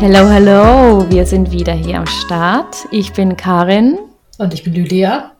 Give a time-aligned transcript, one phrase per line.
[0.00, 2.86] Hallo, hallo, wir sind wieder hier am Start.
[2.92, 3.98] Ich bin Karin.
[4.38, 5.32] Und ich bin Lydia.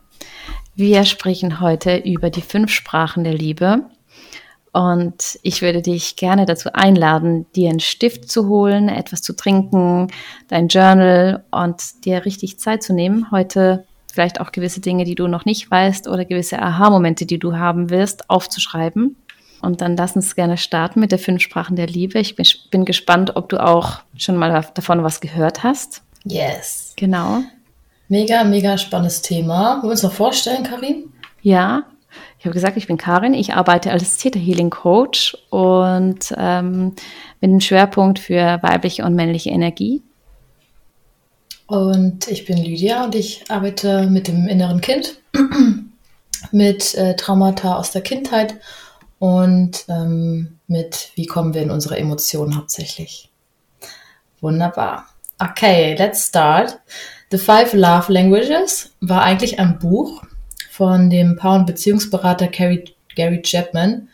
[0.75, 3.85] Wir sprechen heute über die fünf Sprachen der Liebe.
[4.73, 10.07] Und ich würde dich gerne dazu einladen, dir einen Stift zu holen, etwas zu trinken,
[10.49, 15.27] dein Journal und dir richtig Zeit zu nehmen, heute vielleicht auch gewisse Dinge, die du
[15.27, 19.15] noch nicht weißt oder gewisse Aha-Momente, die du haben wirst, aufzuschreiben.
[19.61, 22.19] Und dann lass uns gerne starten mit der fünf Sprachen der Liebe.
[22.19, 22.35] Ich
[22.69, 26.01] bin, gespannt, ob du auch schon mal davon was gehört hast.
[26.23, 26.93] Yes.
[26.95, 27.41] Genau.
[28.07, 29.75] Mega, mega spannendes Thema.
[29.75, 31.11] Wollen wir uns noch vorstellen, Karin?
[31.41, 31.83] Ja,
[32.39, 33.33] ich habe gesagt, ich bin Karin.
[33.33, 36.95] Ich arbeite als Theta Healing Coach und ähm,
[37.41, 40.01] mit einem Schwerpunkt für weibliche und männliche Energie.
[41.67, 45.19] Und ich bin Lydia und ich arbeite mit dem inneren Kind,
[46.51, 48.55] mit äh, Traumata aus der Kindheit
[49.19, 53.29] und ähm, mit, wie kommen wir in unsere Emotionen hauptsächlich.
[54.41, 55.07] Wunderbar.
[55.37, 56.79] Okay, let's start.
[57.31, 60.23] The Five Love Languages war eigentlich ein Buch
[60.71, 64.07] von dem Paar- und Beziehungsberater Gary, Gary Chapman.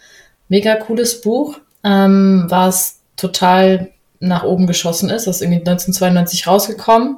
[0.49, 5.27] Mega cooles Buch, ähm, was total nach oben geschossen ist.
[5.27, 7.17] Das ist irgendwie 1992 rausgekommen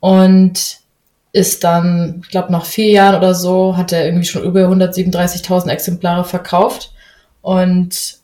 [0.00, 0.78] und
[1.32, 5.70] ist dann, ich glaube, nach vier Jahren oder so, hat er irgendwie schon über 137.000
[5.70, 6.92] Exemplare verkauft.
[7.42, 8.18] Und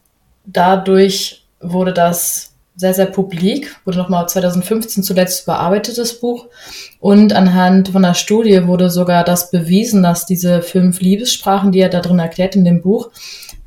[0.46, 6.46] dadurch wurde das sehr, sehr publik, wurde nochmal 2015 zuletzt überarbeitet, das Buch.
[7.00, 11.88] Und anhand von einer Studie wurde sogar das bewiesen, dass diese fünf Liebessprachen, die er
[11.88, 13.10] da drin erklärt in dem Buch,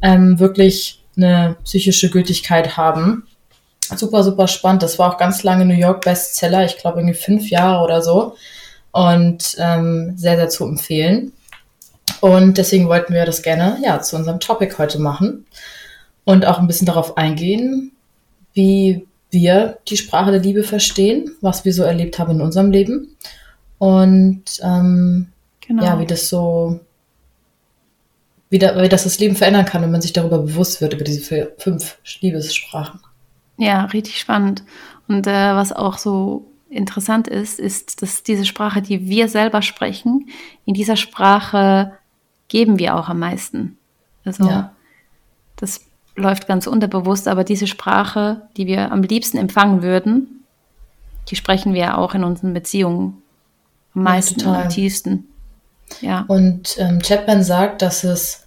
[0.01, 3.27] ähm, wirklich eine psychische Gültigkeit haben.
[3.93, 4.81] Super, super spannend.
[4.81, 8.35] Das war auch ganz lange New York Bestseller, ich glaube irgendwie fünf Jahre oder so.
[8.93, 11.33] Und ähm, sehr, sehr zu empfehlen.
[12.21, 15.45] Und deswegen wollten wir das gerne ja, zu unserem Topic heute machen
[16.23, 17.91] und auch ein bisschen darauf eingehen,
[18.53, 23.17] wie wir die Sprache der Liebe verstehen, was wir so erlebt haben in unserem Leben
[23.79, 25.29] und ähm,
[25.65, 25.83] genau.
[25.83, 26.79] ja, wie das so,
[28.49, 31.03] wie, da, wie das das Leben verändern kann, wenn man sich darüber bewusst wird, über
[31.03, 32.99] diese fünf Liebessprachen.
[33.57, 34.63] Ja, richtig spannend.
[35.07, 40.29] Und äh, was auch so interessant ist, ist, dass diese Sprache, die wir selber sprechen,
[40.65, 41.93] in dieser Sprache
[42.51, 43.77] geben wir auch am meisten.
[44.25, 44.73] Also ja.
[45.55, 45.79] das
[46.17, 50.43] läuft ganz unterbewusst, aber diese Sprache, die wir am liebsten empfangen würden,
[51.29, 53.21] die sprechen wir auch in unseren Beziehungen
[53.95, 55.27] am meisten ja, und am tiefsten.
[56.01, 56.25] Ja.
[56.27, 58.43] Und ähm, Chapman sagt, dass es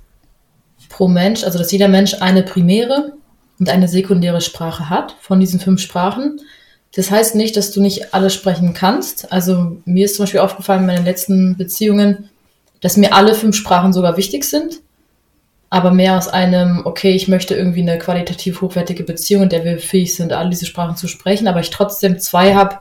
[0.91, 3.15] pro Mensch, also dass jeder Mensch eine primäre
[3.59, 6.43] und eine sekundäre Sprache hat von diesen fünf Sprachen.
[6.95, 9.33] Das heißt nicht, dass du nicht alle sprechen kannst.
[9.33, 12.29] Also mir ist zum Beispiel aufgefallen in meinen letzten Beziehungen,
[12.85, 14.83] dass mir alle fünf Sprachen sogar wichtig sind,
[15.71, 19.79] aber mehr aus einem, okay, ich möchte irgendwie eine qualitativ hochwertige Beziehung, in der wir
[19.79, 22.81] fähig sind, alle diese Sprachen zu sprechen, aber ich trotzdem zwei habe,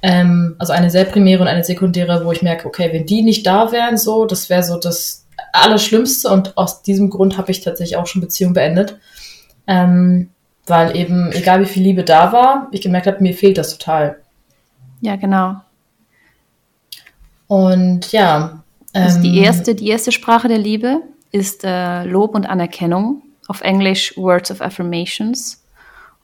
[0.00, 3.46] ähm, also eine sehr primäre und eine sekundäre, wo ich merke, okay, wenn die nicht
[3.46, 7.98] da wären, so, das wäre so das Allerschlimmste und aus diesem Grund habe ich tatsächlich
[7.98, 8.96] auch schon Beziehungen beendet.
[9.66, 10.30] Ähm,
[10.66, 14.22] weil eben, egal wie viel Liebe da war, ich gemerkt habe, mir fehlt das total.
[15.02, 15.56] Ja, genau.
[17.46, 18.64] Und ja,
[19.04, 23.60] also die ähm, erste, die erste Sprache der Liebe ist äh, Lob und Anerkennung, auf
[23.60, 25.62] Englisch Words of Affirmations.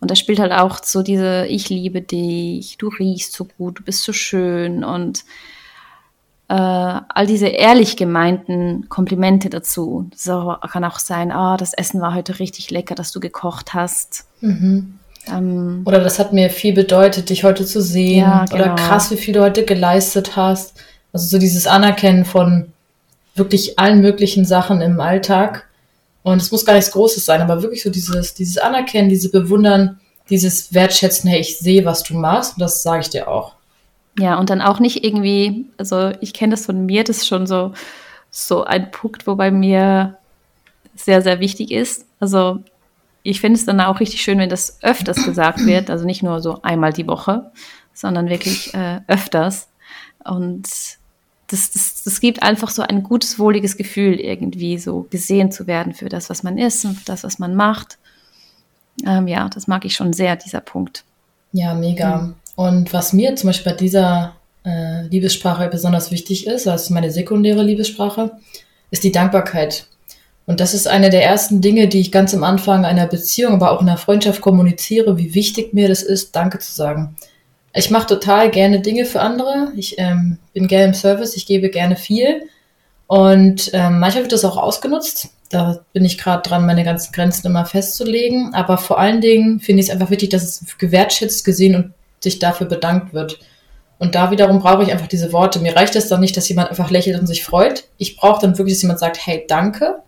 [0.01, 3.83] Und da spielt halt auch so diese Ich liebe dich, du riechst so gut, du
[3.83, 5.25] bist so schön und
[6.49, 10.11] äh, all diese ehrlich gemeinten Komplimente dazu.
[10.15, 13.73] So kann auch sein, ah, oh, das Essen war heute richtig lecker, dass du gekocht
[13.73, 14.27] hast.
[14.41, 14.99] Mhm.
[15.27, 18.21] Ähm, oder das hat mir viel bedeutet, dich heute zu sehen.
[18.21, 18.65] Ja, genau.
[18.65, 20.79] Oder krass, wie viel du heute geleistet hast.
[21.15, 22.73] Also so dieses Anerkennen von
[23.37, 25.67] wirklich allen möglichen Sachen im Alltag.
[26.25, 30.01] Und es muss gar nichts Großes sein, aber wirklich so dieses, dieses Anerkennen, diese Bewundern,
[30.29, 33.55] dieses Wertschätzen, hey, ich sehe, was du machst, und das sage ich dir auch.
[34.19, 37.47] Ja, und dann auch nicht irgendwie, also ich kenne das von mir, das ist schon
[37.47, 37.73] so,
[38.31, 40.17] so ein Punkt, wo bei mir
[40.97, 42.07] sehr, sehr wichtig ist.
[42.21, 42.61] Also
[43.23, 46.41] ich finde es dann auch richtig schön, wenn das öfters gesagt wird, also nicht nur
[46.41, 47.51] so einmal die Woche,
[47.93, 49.69] sondern wirklich äh, öfters.
[50.25, 50.67] Und
[51.49, 55.93] das, das, das gibt einfach so ein gutes, wohliges Gefühl, irgendwie so gesehen zu werden
[55.93, 57.99] für das, was man ist und für das, was man macht.
[59.07, 61.05] Ähm, ja, das mag ich schon sehr, dieser Punkt.
[61.53, 62.19] Ja, mega.
[62.19, 62.35] Mhm.
[62.57, 67.63] Und was mir zum Beispiel bei dieser äh, Liebessprache besonders wichtig ist, also meine sekundäre
[67.63, 68.33] Liebessprache,
[68.91, 69.87] ist die Dankbarkeit.
[70.47, 73.73] Und das ist eine der ersten Dinge, die ich ganz am Anfang einer Beziehung, aber
[73.73, 77.17] auch in einer Freundschaft kommuniziere, wie wichtig mir das ist, Danke zu sagen
[77.75, 79.73] ich mache total gerne Dinge für andere.
[79.77, 82.43] Ich ähm, bin gerne im Service, ich gebe gerne viel.
[83.07, 85.31] Und ähm, manchmal wird das auch ausgenutzt.
[85.51, 88.55] Da bin ich gerade dran, meine ganzen Grenzen immer festzulegen.
[88.55, 92.39] Aber vor allen Dingen finde ich es einfach wichtig, dass es gewertschätzt, gesehen und sich
[92.39, 93.41] dafür bedankt wird.
[93.99, 95.59] Und da wiederum brauche ich einfach diese Worte.
[95.59, 97.85] Mir reicht es dann nicht, dass jemand einfach lächelt und sich freut.
[97.99, 99.99] Ich brauche dann wirklich, dass jemand sagt, hey, danke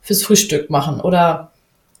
[0.00, 1.52] fürs Frühstück machen oder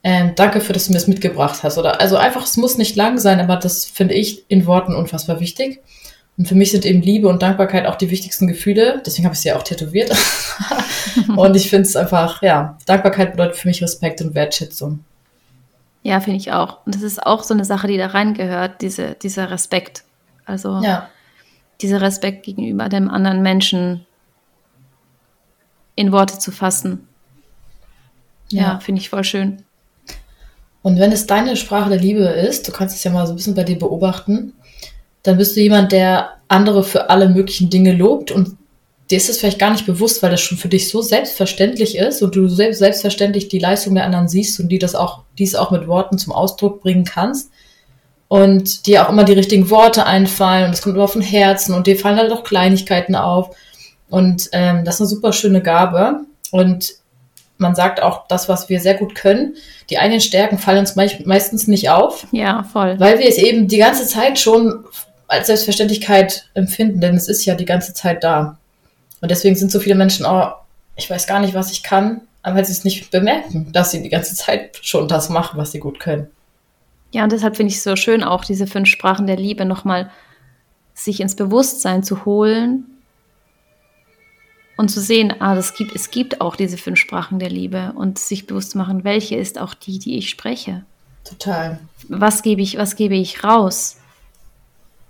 [0.04, 1.78] ähm, danke für, dass du mir das mitgebracht hast.
[1.78, 5.40] Oder also einfach, es muss nicht lang sein, aber das finde ich in Worten unfassbar
[5.40, 5.80] wichtig.
[6.38, 9.02] Und für mich sind eben Liebe und Dankbarkeit auch die wichtigsten Gefühle.
[9.04, 10.10] Deswegen habe ich sie ja auch tätowiert.
[11.36, 15.04] und ich finde es einfach, ja, Dankbarkeit bedeutet für mich Respekt und Wertschätzung.
[16.02, 16.84] Ja, finde ich auch.
[16.84, 20.04] Und das ist auch so eine Sache, die da reingehört, diese, dieser Respekt.
[20.44, 21.08] Also ja.
[21.80, 24.04] dieser Respekt gegenüber dem anderen Menschen
[25.94, 27.06] in Worte zu fassen.
[28.48, 29.62] Ja, ja finde ich voll schön.
[30.82, 33.36] Und wenn es deine Sprache der Liebe ist, du kannst es ja mal so ein
[33.36, 34.52] bisschen bei dir beobachten,
[35.22, 38.56] dann bist du jemand, der andere für alle möglichen Dinge lobt und
[39.10, 42.22] dir ist es vielleicht gar nicht bewusst, weil das schon für dich so selbstverständlich ist
[42.22, 45.70] und du selbst, selbstverständlich die Leistung der anderen siehst und die das auch, dies auch
[45.70, 47.50] mit Worten zum Ausdruck bringen kannst
[48.28, 51.86] und dir auch immer die richtigen Worte einfallen und es kommt immer von Herzen und
[51.86, 53.54] dir fallen halt auch Kleinigkeiten auf.
[54.08, 56.20] Und ähm, das ist eine super schöne Gabe.
[56.50, 56.94] Und
[57.62, 59.54] man sagt auch das, was wir sehr gut können.
[59.88, 62.26] Die eigenen Stärken fallen uns meistens nicht auf.
[62.32, 63.00] Ja, voll.
[63.00, 64.84] Weil wir es eben die ganze Zeit schon
[65.28, 68.58] als Selbstverständlichkeit empfinden, denn es ist ja die ganze Zeit da.
[69.22, 70.48] Und deswegen sind so viele Menschen, oh,
[70.96, 74.02] ich weiß gar nicht, was ich kann, aber weil sie es nicht bemerken, dass sie
[74.02, 76.26] die ganze Zeit schon das machen, was sie gut können.
[77.12, 80.10] Ja, und deshalb finde ich es so schön, auch diese fünf Sprachen der Liebe nochmal
[80.94, 82.91] sich ins Bewusstsein zu holen
[84.76, 88.18] und zu sehen, ah, das gibt, es gibt auch diese fünf Sprachen der Liebe und
[88.18, 90.84] sich bewusst zu machen, welche ist auch die, die ich spreche.
[91.24, 91.78] Total.
[92.08, 93.98] Was gebe ich, was gebe ich raus?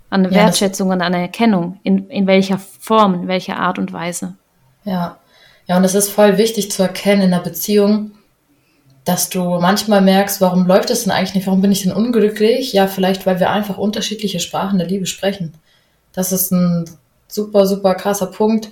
[0.09, 1.79] An ja, Wertschätzung und an Erkennung.
[1.83, 4.35] In, in welcher Form, in welcher Art und Weise.
[4.83, 5.17] Ja.
[5.65, 8.11] Ja, und es ist voll wichtig zu erkennen in einer Beziehung,
[9.05, 11.47] dass du manchmal merkst, warum läuft das denn eigentlich nicht?
[11.47, 12.73] Warum bin ich denn unglücklich?
[12.73, 15.53] Ja, vielleicht, weil wir einfach unterschiedliche Sprachen der Liebe sprechen.
[16.11, 16.85] Das ist ein
[17.27, 18.69] super, super krasser Punkt,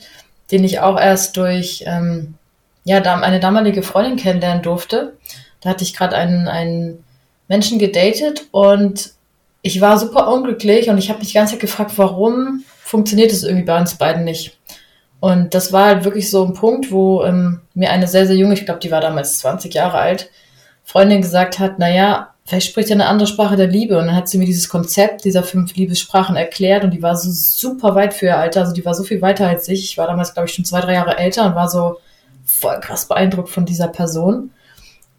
[0.52, 2.36] den ich auch erst durch ähm,
[2.84, 5.14] ja, eine damalige Freundin kennenlernen durfte.
[5.62, 7.04] Da hatte ich gerade einen, einen
[7.48, 9.14] Menschen gedatet und
[9.62, 13.44] ich war super unglücklich und ich habe mich die ganze Zeit gefragt, warum funktioniert es
[13.44, 14.58] irgendwie bei uns beiden nicht.
[15.20, 18.56] Und das war halt wirklich so ein Punkt, wo ähm, mir eine sehr, sehr junge,
[18.56, 20.32] ich glaube, die war damals 20 Jahre alt,
[20.84, 23.98] Freundin gesagt hat, naja, vielleicht spricht ja eine andere Sprache der Liebe.
[23.98, 27.32] Und dann hat sie mir dieses Konzept dieser fünf Liebessprachen erklärt und die war so
[27.32, 28.60] super weit für ihr Alter.
[28.60, 29.86] Also die war so viel weiter als ich.
[29.86, 32.00] Ich war damals, glaube ich, schon zwei, drei Jahre älter und war so
[32.44, 34.52] voll krass beeindruckt von dieser Person.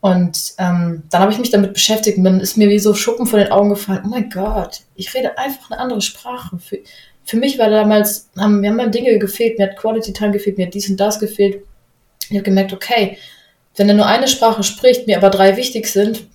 [0.00, 3.24] Und ähm, dann habe ich mich damit beschäftigt und dann ist mir wie so Schuppen
[3.24, 4.02] von den Augen gefallen.
[4.04, 6.58] Oh mein Gott, ich rede einfach eine andere Sprache.
[6.58, 6.78] Für,
[7.24, 10.66] für mich war damals, haben, mir haben Dinge gefehlt, mir hat Quality Time gefehlt, mir
[10.66, 11.62] hat dies und das gefehlt.
[12.28, 13.16] Ich habe gemerkt, okay,
[13.76, 16.26] wenn er nur eine Sprache spricht, mir aber drei wichtig sind,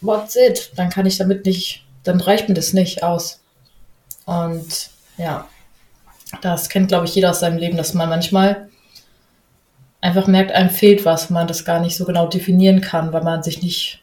[0.00, 0.72] what's it?
[0.76, 3.40] Dann kann ich damit nicht, dann reicht mir das nicht aus.
[4.26, 5.46] Und ja,
[6.40, 8.68] das kennt, glaube ich, jeder aus seinem Leben, dass man manchmal
[10.00, 13.42] einfach merkt, einem fehlt was, man das gar nicht so genau definieren kann, weil man
[13.42, 14.02] sich nicht,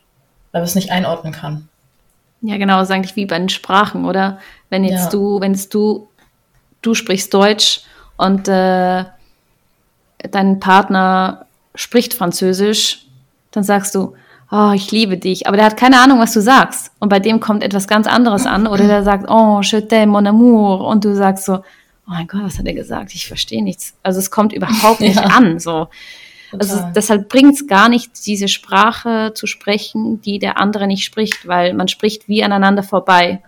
[0.51, 1.69] weil man es nicht einordnen kann.
[2.41, 4.39] Ja, genau, das ist eigentlich wie bei den Sprachen, oder?
[4.69, 5.09] Wenn jetzt ja.
[5.09, 6.07] du, wenn es du,
[6.81, 7.81] du sprichst Deutsch
[8.17, 9.05] und äh,
[10.31, 13.05] dein Partner spricht Französisch,
[13.51, 14.15] dann sagst du,
[14.51, 16.91] oh, ich liebe dich, aber der hat keine Ahnung, was du sagst.
[16.99, 20.27] Und bei dem kommt etwas ganz anderes an oder der sagt, oh, je t'aime, mon
[20.27, 20.87] amour.
[20.87, 21.61] Und du sagst so, oh
[22.05, 23.13] mein Gott, was hat er gesagt?
[23.13, 23.93] Ich verstehe nichts.
[24.03, 25.23] Also es kommt überhaupt nicht ja.
[25.23, 25.87] an, so.
[26.57, 31.45] Also deshalb bringt es gar nicht, diese Sprache zu sprechen, die der andere nicht spricht,
[31.45, 33.41] weil man spricht wie aneinander vorbei.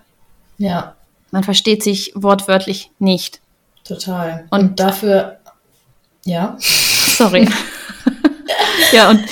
[0.57, 0.95] Ja.
[1.31, 3.39] Man versteht sich wortwörtlich nicht.
[3.85, 4.47] Total.
[4.49, 5.37] Und, Und dafür,
[6.25, 6.57] ja.
[6.59, 7.47] Sorry.
[8.91, 9.23] ja, und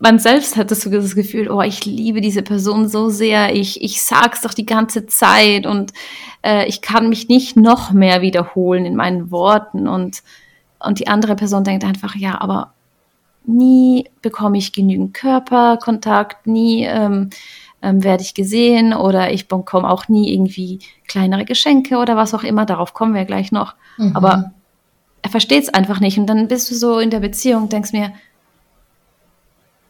[0.00, 4.02] man selbst hat das, das Gefühl, oh, ich liebe diese Person so sehr, ich, ich
[4.02, 5.92] sag's doch die ganze Zeit und
[6.42, 10.22] äh, ich kann mich nicht noch mehr wiederholen in meinen Worten und,
[10.80, 12.72] und die andere Person denkt einfach, ja, aber
[13.46, 17.30] nie bekomme ich genügend Körperkontakt, nie ähm,
[17.80, 22.42] ähm, werde ich gesehen oder ich bekomme auch nie irgendwie kleinere Geschenke oder was auch
[22.42, 23.74] immer, darauf kommen wir gleich noch.
[23.96, 24.16] Mhm.
[24.16, 24.52] Aber
[25.22, 28.12] er versteht es einfach nicht und dann bist du so in der Beziehung, denkst mir,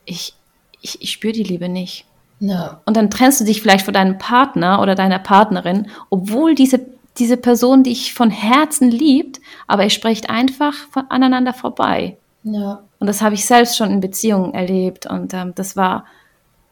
[0.09, 0.35] ich,
[0.81, 2.05] ich, ich spüre die Liebe nicht.
[2.41, 2.81] Ja.
[2.85, 6.87] Und dann trennst du dich vielleicht von deinem Partner oder deiner Partnerin, obwohl diese,
[7.19, 12.17] diese Person dich von Herzen liebt, aber ihr sprecht einfach von aneinander vorbei.
[12.45, 12.85] Ja.
[13.01, 15.07] Und das habe ich selbst schon in Beziehungen erlebt.
[15.07, 16.05] Und ähm, das war,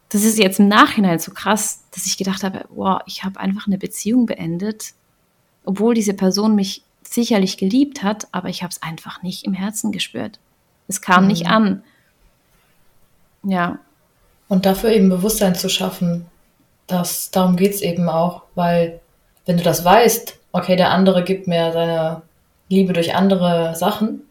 [0.09, 3.66] das ist jetzt im Nachhinein so krass, dass ich gedacht habe, wow, ich habe einfach
[3.66, 4.93] eine Beziehung beendet,
[5.64, 9.93] obwohl diese Person mich sicherlich geliebt hat, aber ich habe es einfach nicht im Herzen
[9.93, 10.38] gespürt.
[10.88, 11.28] Es kam mhm.
[11.28, 11.83] nicht an.
[13.46, 13.78] Ja.
[14.48, 16.26] Und dafür eben Bewusstsein zu schaffen,
[16.86, 19.00] dass darum geht es eben auch, weil
[19.44, 22.22] wenn du das weißt, okay, der andere gibt mir seine
[22.68, 24.22] Liebe durch andere Sachen,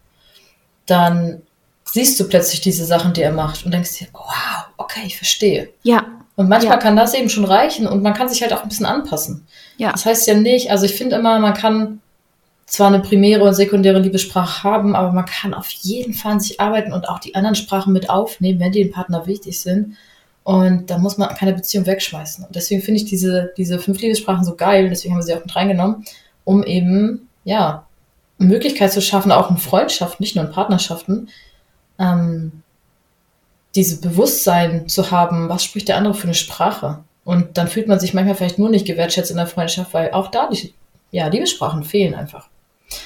[0.86, 1.42] dann
[1.86, 5.70] siehst du plötzlich diese Sachen, die er macht und denkst dir, wow, okay, ich verstehe.
[5.84, 6.06] Ja.
[6.36, 6.82] Und manchmal Ja.
[6.82, 9.48] kann das eben schon reichen und man kann sich halt auch ein bisschen anpassen.
[9.78, 9.92] Ja.
[9.92, 12.02] Das heißt ja nicht, also ich finde immer, man kann
[12.66, 16.60] zwar eine primäre und sekundäre Liebessprache haben, aber man kann auf jeden Fall an sich
[16.60, 19.96] arbeiten und auch die anderen Sprachen mit aufnehmen, wenn die dem Partner wichtig sind.
[20.44, 22.46] Und da muss man keine Beziehung wegschmeißen.
[22.46, 25.44] Und deswegen finde ich diese, diese fünf Liebessprachen so geil, deswegen haben wir sie auch
[25.44, 26.06] mit reingenommen,
[26.44, 27.86] um eben, ja,
[28.38, 31.30] eine Möglichkeit zu schaffen, auch in Freundschaften, nicht nur in Partnerschaften,
[31.98, 32.64] ähm,
[33.76, 37.04] diese Bewusstsein zu haben, was spricht der andere für eine Sprache.
[37.24, 40.30] Und dann fühlt man sich manchmal vielleicht nur nicht gewertschätzt in der Freundschaft, weil auch
[40.30, 40.74] da die
[41.12, 42.50] ja, Liebessprachen fehlen einfach.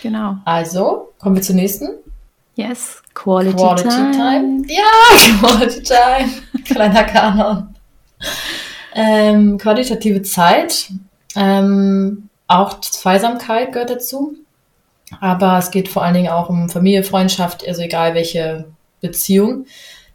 [0.02, 0.38] Genau.
[0.46, 1.90] Also, kommen wir zur nächsten.
[2.56, 3.02] Yes.
[3.14, 4.12] Quality, Quality time.
[4.12, 4.64] Time.
[4.68, 6.64] Ja, Quality Time.
[6.66, 7.76] Kleiner Kanon.
[8.94, 10.90] Ähm, qualitative Zeit.
[11.36, 14.36] Ähm, auch Zweisamkeit gehört dazu.
[15.22, 18.66] Aber es geht vor allen Dingen auch um Familie, Freundschaft, also egal welche
[19.02, 19.66] Beziehung,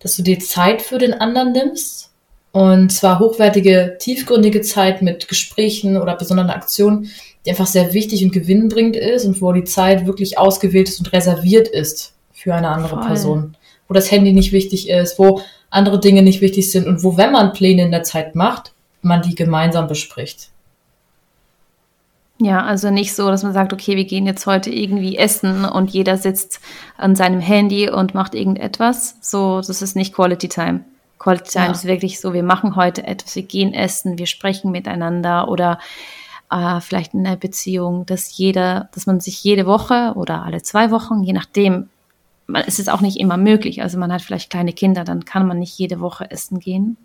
[0.01, 2.11] dass du dir Zeit für den anderen nimmst.
[2.53, 7.11] Und zwar hochwertige, tiefgründige Zeit mit Gesprächen oder besonderen Aktionen,
[7.45, 11.13] die einfach sehr wichtig und gewinnbringend ist und wo die Zeit wirklich ausgewählt ist und
[11.13, 13.07] reserviert ist für eine andere Voll.
[13.07, 13.57] Person.
[13.87, 17.33] Wo das Handy nicht wichtig ist, wo andere Dinge nicht wichtig sind und wo, wenn
[17.33, 18.73] man Pläne in der Zeit macht,
[19.03, 20.51] man die gemeinsam bespricht.
[22.41, 25.91] Ja, also nicht so, dass man sagt, okay, wir gehen jetzt heute irgendwie essen und
[25.91, 26.61] jeder sitzt
[26.97, 29.17] an seinem Handy und macht irgendetwas.
[29.21, 30.81] So, das ist nicht Quality Time.
[31.19, 31.73] Quality Time Ja.
[31.73, 35.79] ist wirklich so, wir machen heute etwas, wir gehen essen, wir sprechen miteinander oder
[36.55, 40.93] äh, vielleicht in einer Beziehung, dass jeder, dass man sich jede Woche oder alle zwei
[40.93, 41.89] Wochen, je nachdem,
[42.47, 43.83] man, es ist auch nicht immer möglich.
[43.83, 46.97] Also man hat vielleicht kleine Kinder, dann kann man nicht jede Woche essen gehen.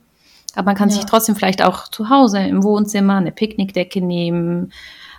[0.53, 0.95] Aber man kann Ja.
[0.95, 4.71] sich trotzdem vielleicht auch zu Hause im Wohnzimmer eine Picknickdecke nehmen,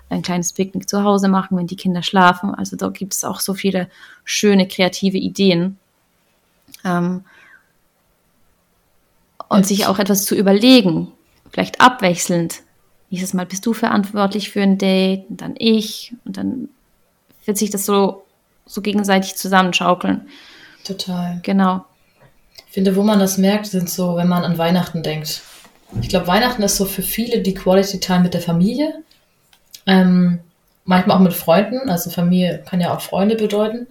[0.09, 2.55] ein kleines Picknick zu Hause machen, wenn die Kinder schlafen.
[2.55, 3.89] Also da gibt es auch so viele
[4.25, 5.79] schöne kreative Ideen.
[6.85, 7.25] Ähm,
[9.49, 11.11] und sich auch etwas zu überlegen,
[11.51, 12.63] vielleicht abwechselnd.
[13.11, 16.69] Nächstes Mal bist du verantwortlich für ein Date, und dann ich, und dann
[17.45, 18.25] wird sich das so,
[18.67, 20.29] so gegenseitig zusammenschaukeln.
[20.85, 21.41] Total.
[21.43, 21.85] Genau.
[22.69, 25.43] Ich finde, wo man das merkt, sind so, wenn man an Weihnachten denkt.
[26.01, 29.03] Ich glaube, Weihnachten ist so für viele die Quality Time mit der Familie.
[29.87, 30.39] Ähm,
[30.85, 31.91] manchmal auch mit Freunden.
[31.91, 33.89] Also Familie kann ja auch Freunde bedeuten.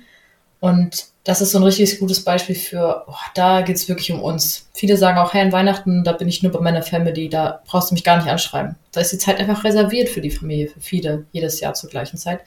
[0.59, 4.21] Und das ist so ein richtig gutes Beispiel für, oh, da geht es wirklich um
[4.21, 4.67] uns.
[4.73, 7.91] Viele sagen auch, hey, an Weihnachten, da bin ich nur bei meiner Family, da brauchst
[7.91, 8.75] du mich gar nicht anschreiben.
[8.91, 12.17] Da ist die Zeit einfach reserviert für die Familie, für viele, jedes Jahr zur gleichen
[12.17, 12.41] Zeit.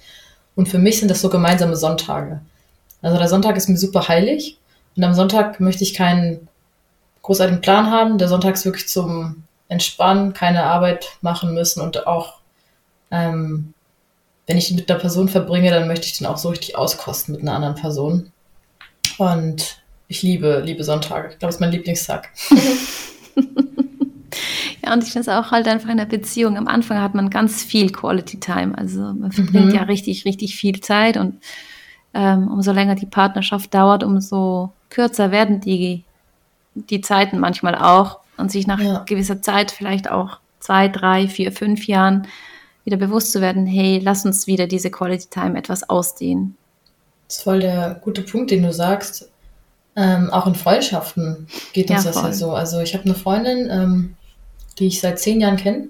[0.56, 2.40] Und für mich sind das so gemeinsame Sonntage.
[3.00, 4.58] Also der Sonntag ist mir super heilig.
[4.96, 6.48] Und am Sonntag möchte ich keinen
[7.22, 8.18] großartigen Plan haben.
[8.18, 12.40] Der Sonntag ist wirklich zum Entspannen, keine Arbeit machen müssen und auch,
[13.10, 13.72] ähm,
[14.46, 17.34] wenn ich ihn mit einer Person verbringe, dann möchte ich den auch so richtig auskosten
[17.34, 18.32] mit einer anderen Person.
[19.18, 21.28] Und ich liebe, liebe Sonntage.
[21.32, 22.28] Ich glaube, das ist mein Lieblingstag.
[24.84, 26.56] Ja, und ich finde es auch halt einfach in der Beziehung.
[26.56, 28.76] Am Anfang hat man ganz viel Quality Time.
[28.76, 29.74] Also man verbringt Mhm.
[29.74, 31.36] ja richtig, richtig viel Zeit und
[32.14, 36.02] ähm, umso länger die Partnerschaft dauert, umso kürzer werden die,
[36.74, 39.04] die Zeiten manchmal auch und sich nach Ja.
[39.06, 42.26] gewisser Zeit vielleicht auch zwei, drei, vier, fünf Jahren
[42.84, 46.56] wieder bewusst zu werden, hey, lass uns wieder diese Quality Time etwas ausdehnen.
[47.28, 49.30] Das ist voll der gute Punkt, den du sagst.
[49.94, 52.52] Ähm, auch in Freundschaften geht uns Ja, das ja so.
[52.52, 54.16] Also ich habe eine Freundin, ähm,
[54.78, 55.88] die ich seit zehn Jahren kenne.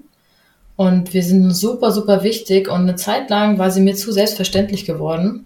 [0.75, 2.67] Und wir sind super, super wichtig.
[2.67, 5.45] Und eine Zeit lang war sie mir zu selbstverständlich geworden.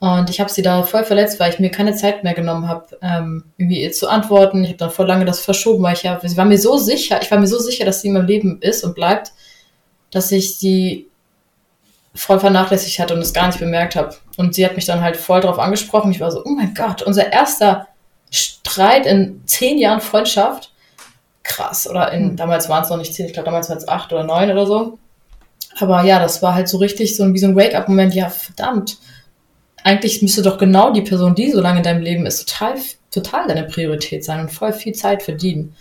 [0.00, 2.86] Und ich habe sie da voll verletzt, weil ich mir keine Zeit mehr genommen habe,
[3.02, 4.64] ähm, irgendwie ihr zu antworten.
[4.64, 7.20] Ich habe dann voll lange das verschoben, weil ich ja, sie war mir so sicher,
[7.22, 9.32] ich war mir so sicher, dass sie in meinem Leben ist und bleibt,
[10.12, 11.08] dass ich sie
[12.14, 14.14] voll vernachlässigt hatte und es gar nicht bemerkt habe.
[14.36, 16.12] Und sie hat mich dann halt voll drauf angesprochen.
[16.12, 17.88] Ich war so, oh mein Gott, unser erster
[18.30, 20.72] Streit in zehn Jahren Freundschaft.
[21.42, 21.88] Krass.
[21.88, 22.36] Oder in, Hm.
[22.36, 24.66] damals waren es noch nicht zehn, ich glaube damals waren es acht oder neun oder
[24.66, 24.98] so.
[25.78, 28.14] Aber ja, das war halt so richtig so ein, wie so ein Wake-up-Moment.
[28.14, 28.98] Ja, verdammt.
[29.82, 32.74] Eigentlich müsste doch genau die Person, die so lange in deinem Leben ist, total,
[33.10, 35.74] total deine Priorität sein und voll viel Zeit verdienen.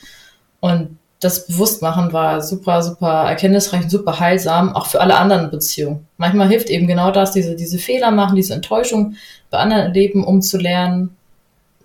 [0.61, 6.07] Und das Bewusstmachen war super, super erkenntnisreich und super heilsam, auch für alle anderen Beziehungen.
[6.17, 9.15] Manchmal hilft eben genau das, diese, diese Fehler machen, diese Enttäuschung
[9.51, 11.15] bei anderen erleben, um zu lernen,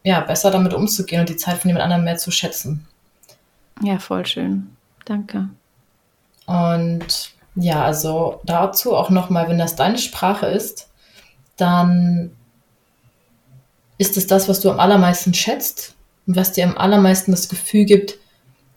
[0.03, 2.87] ja, besser damit umzugehen und die Zeit von jemand anderem mehr zu schätzen.
[3.83, 4.75] Ja, voll schön.
[5.05, 5.51] Danke.
[6.47, 10.89] Und ja, also dazu auch nochmal, wenn das deine Sprache ist,
[11.59, 12.31] dann
[13.99, 15.95] ist es das, was du am allermeisten schätzt
[16.27, 18.19] und was dir am allermeisten das Gefühl gibt,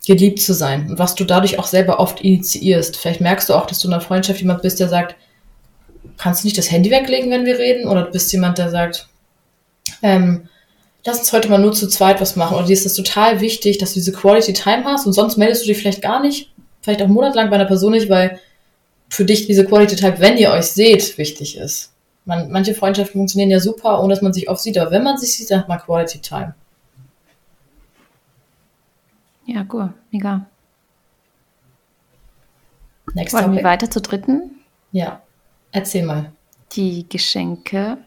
[0.06, 2.98] geliebt zu sein und was du dadurch auch selber oft initiierst.
[2.98, 5.16] Vielleicht merkst du auch, dass du in einer Freundschaft jemand bist, der sagt,
[6.18, 7.88] kannst du nicht das Handy weglegen, wenn wir reden?
[7.88, 9.08] Oder du bist jemand, der sagt,
[10.02, 10.48] ähm,
[11.06, 12.58] lass uns heute mal nur zu zweit was machen.
[12.58, 15.64] Oder dir ist es total wichtig, dass du diese Quality Time hast und sonst meldest
[15.64, 18.40] du dich vielleicht gar nicht, vielleicht auch monatelang bei einer Person nicht, weil
[19.10, 21.92] für dich diese Quality Time, wenn ihr euch seht, wichtig ist.
[22.26, 25.18] Man, manche Freundschaften funktionieren ja super, ohne dass man sich oft sieht, aber wenn man
[25.18, 26.54] sich sieht, dann hat man Quality Time.
[29.50, 30.46] Ja, cool, mega.
[33.16, 33.64] Next Wollen wir topic.
[33.64, 34.60] weiter zur dritten?
[34.92, 35.22] Ja,
[35.72, 36.32] erzähl mal.
[36.74, 37.98] Die Geschenke.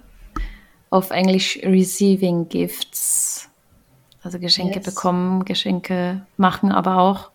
[0.91, 3.51] Auf Englisch Receiving Gifts.
[4.23, 4.85] Also Geschenke Yes.
[4.85, 7.31] bekommen, Geschenke machen, aber auch.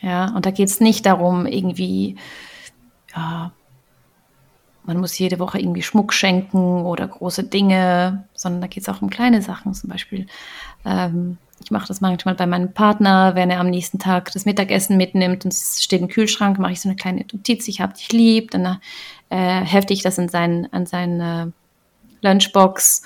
[0.00, 2.16] Ja, und da geht es nicht darum, irgendwie,
[3.14, 3.52] ja,
[4.84, 9.00] man muss jede Woche irgendwie Schmuck schenken oder große Dinge, sondern da geht es auch
[9.00, 9.72] um kleine Sachen.
[9.72, 10.26] Zum Beispiel,
[10.84, 14.96] ähm, ich mache das manchmal bei meinem Partner, wenn er am nächsten Tag das Mittagessen
[14.96, 18.10] mitnimmt und es steht im Kühlschrank, mache ich so eine kleine Notiz, ich habe dich
[18.12, 18.80] lieb, dann
[19.28, 21.52] äh, hefte ich das in seinen, an seine
[22.22, 23.02] Lunchbox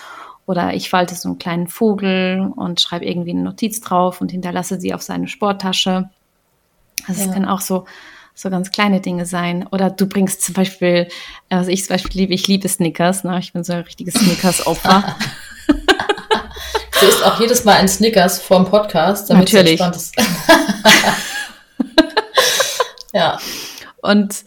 [0.47, 4.81] oder ich falte so einen kleinen Vogel und schreibe irgendwie eine Notiz drauf und hinterlasse
[4.81, 6.11] sie auf seine Sporttasche.
[7.07, 7.33] Also es Ja.
[7.33, 7.87] kann auch so,
[8.35, 9.67] so ganz kleine Dinge sein.
[9.71, 11.09] Oder du bringst zum Beispiel,
[11.49, 13.39] was ich zum Beispiel liebe, ich liebe Snickers, ne?
[13.39, 15.17] ich bin so ein richtiges Snickers-Opfer.
[17.05, 19.79] Du isst auch jedes Mal ein Snickers vorm Podcast, damit Natürlich.
[19.81, 21.15] es entspannt
[23.13, 23.39] ja,
[24.01, 24.45] Und,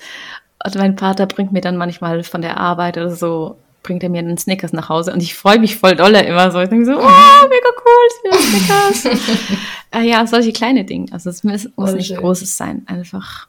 [0.66, 4.20] und mein Vater bringt mir dann manchmal von der Arbeit oder so, bringt er mir
[4.20, 6.60] einen Snickers nach Hause und ich freue mich voll dolle immer so.
[6.60, 9.06] Ich denke so, oh, mega cool, Snickers.
[9.92, 11.12] äh, ja, solche kleine Dinge.
[11.14, 12.18] Also es muss, muss nicht schön.
[12.18, 13.48] Großes sein, einfach.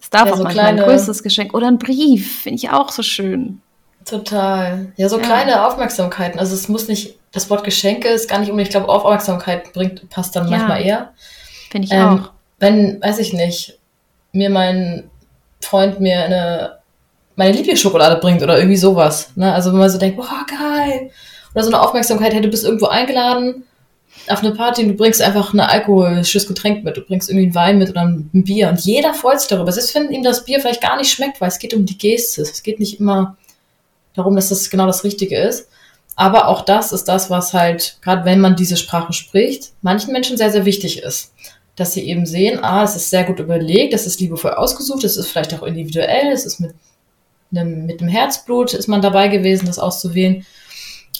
[0.00, 2.68] Es darf Ja, auch so manchmal ein kleine- größeres Geschenk oder ein Brief, finde ich
[2.70, 3.62] auch so schön.
[4.04, 4.92] total.
[4.96, 5.22] Ja, so Ja.
[5.24, 6.38] kleine Aufmerksamkeiten.
[6.38, 10.08] Also es muss nicht, das Wort Geschenke ist gar nicht unbedingt, ich glaube, Aufmerksamkeit bringt,
[10.10, 10.50] passt dann Ja.
[10.58, 11.12] manchmal eher.
[11.70, 12.30] Finde ich Ähm, auch.
[12.58, 13.78] Wenn, weiß ich nicht,
[14.32, 15.10] mir mein
[15.60, 16.78] Freund mir eine,
[17.36, 19.30] meine Lieblingsschokolade bringt oder irgendwie sowas.
[19.34, 19.52] Ne?
[19.52, 21.10] Also wenn man so denkt, boah, geil.
[21.54, 23.64] Oder so eine Aufmerksamkeit, hey, du bist irgendwo eingeladen
[24.28, 26.96] auf eine Party und du bringst einfach ein alkoholisches Getränk mit.
[26.96, 29.72] Du bringst irgendwie einen Wein mit oder ein Bier und jeder freut sich darüber.
[29.72, 32.42] Selbst wenn ihm das Bier vielleicht gar nicht schmeckt, weil es geht um die Geste.
[32.42, 33.36] Es geht nicht immer
[34.14, 35.68] darum, dass das genau das Richtige ist.
[36.16, 40.36] Aber auch das ist das, was halt, gerade wenn man diese Sprache spricht, manchen Menschen
[40.36, 41.32] sehr, sehr wichtig ist.
[41.74, 45.16] Dass sie eben sehen, ah, es ist sehr gut überlegt, es ist liebevoll ausgesucht, es
[45.16, 46.74] ist vielleicht auch individuell, es ist mit
[47.50, 50.44] einem, mit dem Herzblut ist man dabei gewesen, das auszuwählen.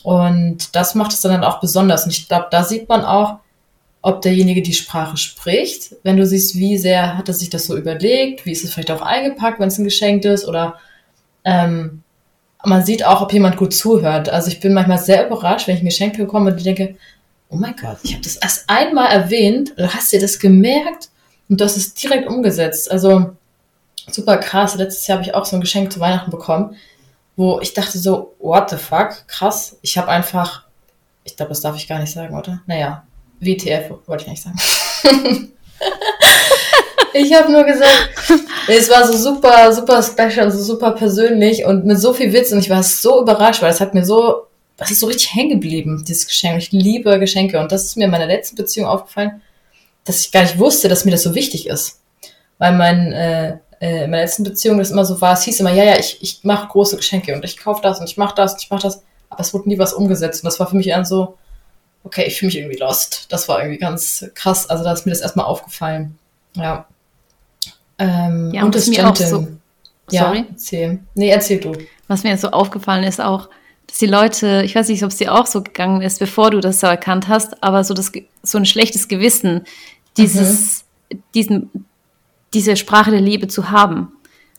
[0.02, 2.04] Und das macht es dann auch besonders.
[2.04, 3.38] Und ich glaube, da sieht man auch,
[4.02, 5.94] ob derjenige die Sprache spricht.
[6.02, 8.90] Wenn du siehst, wie sehr hat er sich das so überlegt, wie ist es vielleicht
[8.90, 10.78] auch eingepackt, wenn es ein Geschenk ist oder
[11.44, 12.02] ähm,
[12.64, 14.28] man sieht auch, ob jemand gut zuhört.
[14.28, 16.96] Also ich bin manchmal sehr überrascht, wenn ich ein Geschenk bekomme und ich denke,
[17.48, 21.10] oh mein Gott, ich habe das erst einmal erwähnt, du hast dir das gemerkt
[21.48, 22.90] und du hast es direkt umgesetzt.
[22.90, 23.36] Also
[24.10, 24.74] super krass.
[24.76, 26.76] Letztes Jahr habe ich auch so ein Geschenk zu Weihnachten bekommen,
[27.36, 29.76] wo ich dachte so, what the fuck, krass.
[29.82, 30.64] Ich habe einfach,
[31.24, 32.62] ich glaube, das darf ich gar nicht sagen, oder?
[32.66, 33.04] Naja,
[33.40, 34.58] WTF wollte ich nicht sagen.
[37.12, 38.10] ich habe nur gesagt,
[38.68, 42.58] es war so super, super special, so super persönlich und mit so viel Witz und
[42.58, 44.46] ich war so überrascht, weil es hat mir so,
[44.76, 46.58] das ist so richtig hängen geblieben, dieses Geschenk.
[46.58, 49.42] Ich liebe Geschenke und das ist mir in meiner letzten Beziehung aufgefallen,
[50.04, 52.00] dass ich gar nicht wusste, dass mir das so wichtig ist.
[52.58, 55.72] Weil mein, äh, äh, in meiner letzten Beziehung das immer so war, es hieß immer,
[55.72, 58.54] ja, ja, ich, ich mache große Geschenke und ich kaufe das und ich mache das
[58.54, 60.86] und ich mache das, aber es wurde nie was umgesetzt und das war für mich
[60.86, 61.36] dann so,
[62.04, 63.26] okay, ich fühle mich irgendwie lost.
[63.30, 64.68] Das war irgendwie ganz krass.
[64.68, 66.18] Also da ist mir das erstmal aufgefallen.
[66.54, 66.86] Ja.
[68.02, 69.48] Ähm, Ja, und was mir auch so-
[70.10, 70.44] ja, Sorry?
[70.50, 71.00] erzähl.
[71.14, 71.72] Nee, erzähl du.
[72.08, 73.48] Was mir so aufgefallen ist auch,
[73.86, 76.60] dass die Leute, ich weiß nicht, ob es dir auch so gegangen ist, bevor du
[76.60, 78.12] das so erkannt hast, aber so das,
[78.42, 79.62] so ein schlechtes Gewissen,
[80.16, 80.84] dieses,
[81.34, 81.70] diesen,
[82.54, 84.12] diese Sprache der Liebe zu haben.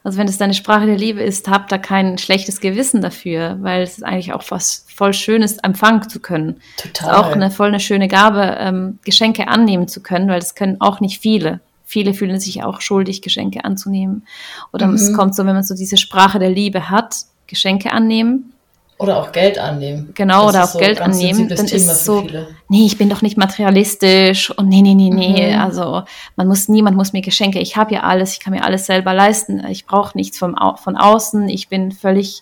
[0.03, 3.83] Also wenn es deine Sprache der Liebe ist, hab da kein schlechtes Gewissen dafür, weil
[3.83, 6.57] es eigentlich auch was voll Schönes empfangen zu können.
[6.77, 7.15] Total.
[7.15, 10.99] auch eine voll eine schöne Gabe, ähm, Geschenke annehmen zu können, weil das können auch
[10.99, 11.61] nicht viele.
[11.93, 14.25] Viele fühlen sich auch schuldig, Geschenke anzunehmen.
[14.73, 14.95] Oder Mhm.
[14.95, 18.49] es kommt so, wenn man so diese Sprache der Liebe hat, Geschenke annehmen,
[18.99, 20.11] Oder auch Geld annehmen.
[20.15, 22.47] Genau, Das oder auch so Geld annehmen, dann Thema ist so, viele.
[22.69, 25.59] nee, ich bin doch nicht materialistisch und nee, nee, nee, nee, Mhm.
[25.61, 26.03] also
[26.35, 29.13] man muss, niemand muss mir Geschenke, ich habe ja alles, ich kann mir alles selber
[29.13, 32.41] leisten, ich brauche nichts vom, von außen, ich bin völlig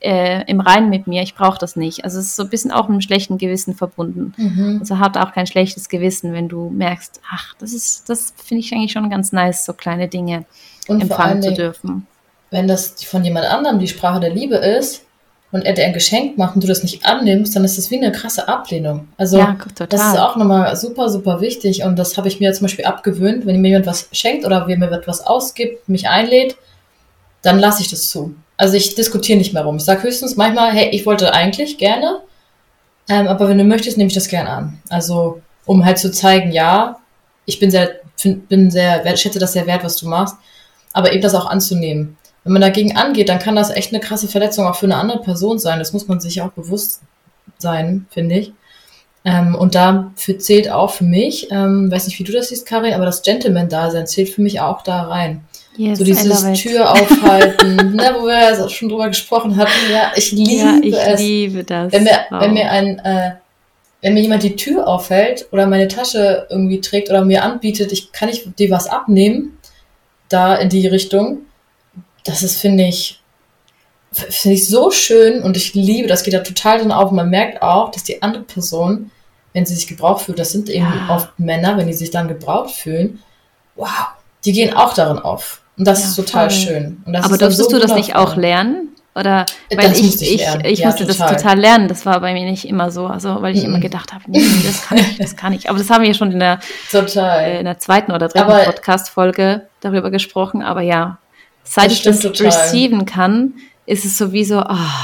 [0.00, 2.04] äh, im Reinen mit mir, ich brauche das nicht.
[2.04, 4.32] Also es ist so ein bisschen auch mit einem schlechten Gewissen verbunden.
[4.36, 4.78] Mhm.
[4.80, 8.72] Also habt auch kein schlechtes Gewissen, wenn du merkst, ach, das ist, das finde ich
[8.72, 10.44] eigentlich schon ganz nice, so kleine Dinge
[10.88, 12.06] Und empfangen zu dürfen.
[12.50, 15.04] wenn das von jemand anderem die Sprache der Liebe ist,
[15.52, 17.96] und er dir ein Geschenk macht und du das nicht annimmst, dann ist das wie
[17.96, 19.08] eine krasse Ablehnung.
[19.16, 19.56] Also Ja,
[19.88, 23.46] das ist auch nochmal super, super wichtig und das habe ich mir zum Beispiel abgewöhnt,
[23.46, 26.56] wenn mir jemand was schenkt oder wenn mir etwas ausgibt, mich einlädt,
[27.42, 28.34] dann lasse ich das zu.
[28.60, 29.78] Also ich diskutiere nicht mehr rum.
[29.78, 32.20] Ich sage höchstens manchmal, hey, ich wollte eigentlich gerne,
[33.08, 34.82] ähm, aber wenn du möchtest, nehme ich das gerne an.
[34.90, 36.98] Also um halt zu zeigen, ja,
[37.46, 40.36] ich bin sehr, find, bin sehr, schätze das sehr wert, was du machst,
[40.92, 42.18] aber eben das auch anzunehmen.
[42.44, 45.22] Wenn man dagegen angeht, dann kann das echt eine krasse Verletzung auch für eine andere
[45.22, 45.78] Person sein.
[45.78, 47.00] Das muss man sich auch bewusst
[47.56, 48.52] sein, finde ich.
[49.24, 52.94] Ähm, und dafür zählt auch für mich, ähm, weiß nicht, wie du das siehst, Karin,
[52.94, 55.44] aber das Gentleman-Dasein zählt für mich auch da rein.
[55.76, 56.42] Yes, so dieses.
[56.60, 59.70] Tür aufhalten, ne, wo wir ja schon drüber gesprochen hatten.
[59.92, 61.20] Ja, ich liebe Ja, ich es.
[61.20, 61.92] liebe das.
[61.92, 62.40] Wenn mir, Wow.
[62.42, 63.32] wenn mir ein, äh,
[64.02, 68.12] wenn mir jemand die Tür aufhält oder meine Tasche irgendwie trägt oder mir anbietet, ich
[68.12, 69.58] kann ich dir was abnehmen,
[70.30, 71.40] da in die Richtung,
[72.24, 73.19] das ist, finde ich,
[74.12, 77.10] finde ich so schön und ich liebe, das geht da total drin auf.
[77.12, 79.10] Man merkt auch, dass die andere Person,
[79.52, 81.14] wenn sie sich gebraucht fühlt, das sind eben Ja.
[81.14, 83.20] oft Männer, wenn die sich dann gebraucht fühlen,
[83.76, 83.88] wow,
[84.44, 85.60] die gehen auch darin auf.
[85.78, 86.58] Und das Ja, ist total voll.
[86.60, 87.02] schön.
[87.06, 88.88] Das Aber durftest so du das nicht auch lernen?
[89.14, 90.64] Oder Das weil ich, musste ich ich, lernen.
[90.64, 91.36] ich Ja, musste das total.
[91.36, 91.88] total lernen.
[91.88, 93.06] Das war bei mir nicht immer so.
[93.06, 93.70] Also weil ich Mhm.
[93.70, 95.68] immer gedacht habe, nee, das kann ich, das kann ich.
[95.68, 96.60] Aber das haben wir ja schon in der,
[96.92, 97.40] Total.
[97.44, 100.62] äh, in der zweiten oder dritten Podcast-Folge darüber gesprochen.
[100.62, 101.18] Aber ja,
[101.64, 102.46] seit Das ich das total.
[102.46, 103.54] receiven kann,
[103.90, 105.02] ist es sowieso, ah,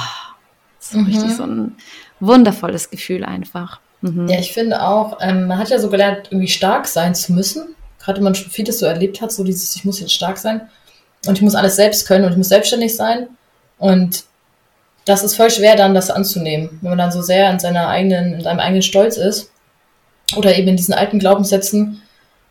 [0.79, 1.07] so Mhm.
[1.07, 1.77] richtig so ein
[2.20, 3.81] wundervolles Gefühl einfach.
[4.01, 4.29] Mhm.
[4.29, 7.75] Ja, ich finde auch, ähm, man hat ja so gelernt, irgendwie stark sein zu müssen.
[7.99, 10.61] Gerade wenn man schon vieles so erlebt hat, so dieses, ich muss jetzt stark sein
[11.27, 13.27] und ich muss alles selbst können und ich muss selbstständig sein.
[13.79, 14.25] Und
[15.05, 18.35] das ist voll schwer dann, das anzunehmen, wenn man dann so sehr in seiner eigenen,
[18.35, 19.51] in seinem eigenen Stolz ist.
[20.37, 22.03] Oder eben in diesen alten Glaubenssätzen.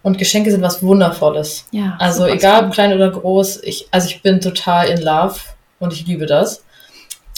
[0.04, 1.66] Und Geschenke sind was Wundervolles.
[1.72, 5.36] Ja, Also egal ob klein oder groß, ich, also ich bin total in love
[5.80, 6.64] und ich liebe das.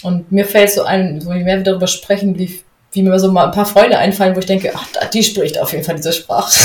[0.04, 3.32] Und mir fällt so ein, so je mehr wir darüber sprechen, wie, wie mir so
[3.32, 6.14] mal ein paar Freunde einfallen, wo ich denke, ach, die spricht auf jeden Fall diese
[6.14, 6.56] Sprache.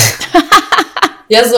[1.29, 1.57] ja, so,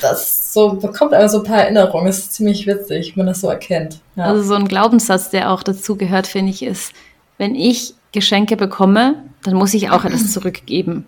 [0.00, 2.06] das so bekommt einfach so ein paar Erinnerungen.
[2.08, 3.98] Es ist ziemlich witzig, wenn man das so erkennt.
[4.16, 4.24] Ja.
[4.26, 6.92] Also so ein Glaubenssatz, der auch dazu gehört, finde ich, ist,
[7.38, 11.06] wenn ich Geschenke bekomme, dann muss ich auch etwas zurückgeben.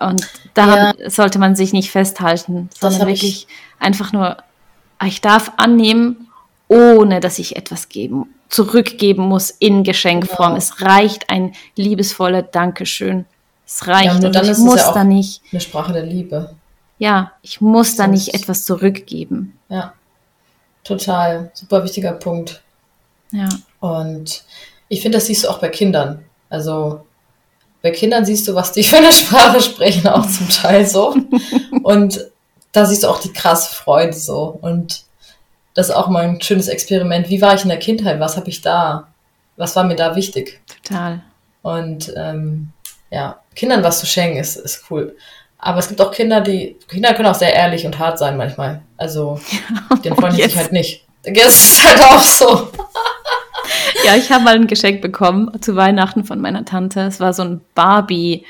[0.00, 3.46] Und daran sollte man sich nicht festhalten, sondern hab ich- wirklich
[3.78, 4.36] einfach nur,
[5.04, 6.23] ich darf annehmen,
[6.68, 10.48] ohne dass ich etwas geben, zurückgeben muss in Geschenkform.
[10.54, 10.58] Genau.
[10.58, 13.26] Es reicht ein liebevoller Dankeschön.
[13.66, 14.06] Es reicht.
[14.06, 16.54] Ja, nur und ich muss ja da nicht, Eine Sprache der Liebe.
[16.98, 19.58] ja, ich muss da nicht Sonst- etwas zurückgeben.
[19.68, 19.92] Ja.
[20.84, 21.50] Total.
[21.54, 22.62] Super wichtiger Punkt.
[23.30, 23.48] Ja.
[23.80, 24.44] Und
[24.88, 26.24] ich finde, das siehst du auch bei Kindern.
[26.50, 27.00] Also
[27.82, 31.16] bei Kindern siehst du, was die für eine Sprache sprechen, auch zum Teil so.
[31.82, 32.30] Und
[32.72, 34.58] da siehst du auch die krasse Freude so.
[34.60, 35.03] Und
[35.74, 37.28] das ist auch mal ein schönes Experiment.
[37.28, 38.20] Wie war ich in der Kindheit?
[38.20, 39.08] Was habe ich da?
[39.56, 40.60] Was war mir da wichtig?
[40.82, 41.22] Total.
[41.62, 42.70] Und ähm,
[43.10, 45.16] ja, Kindern was zu schenken ist, ist cool.
[45.58, 48.82] Aber es gibt auch Kinder, die, Kinder können auch sehr ehrlich und hart sein manchmal.
[48.96, 49.40] Also,
[50.04, 51.04] den freuen die sich halt nicht.
[51.22, 52.70] Das ist halt auch so.
[54.04, 57.00] Ja, ich habe mal ein Geschenk bekommen zu Weihnachten von meiner Tante.
[57.00, 58.44] Es war so ein Barbie,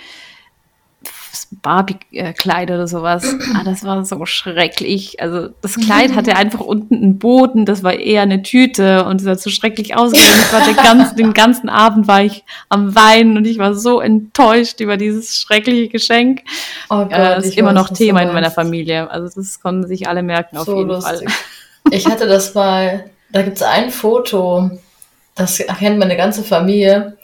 [1.62, 3.24] Barbie-Kleid oder sowas.
[3.54, 5.20] Ah, das war so schrecklich.
[5.20, 9.26] Also das Kleid hatte einfach unten einen Boden, das war eher eine Tüte und es
[9.26, 10.32] hat so schrecklich ausgesehen.
[10.46, 14.00] Ich war den ganzen, den ganzen Abend war ich am Weinen und ich war so
[14.00, 16.42] enttäuscht über dieses schreckliche Geschenk.
[16.90, 18.50] Oh Gott, Äh, das ist immer noch Thema in meiner.
[18.50, 19.10] Familie.
[19.10, 21.28] Also das konnten sich alle merken auf so jeden lustig.
[21.30, 21.92] Fall.
[21.92, 24.70] Ich hatte das mal, da gibt es ein Foto,
[25.34, 27.16] das erkennt meine ganze Familie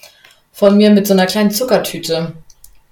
[0.53, 2.33] von mir mit so einer kleinen Zuckertüte.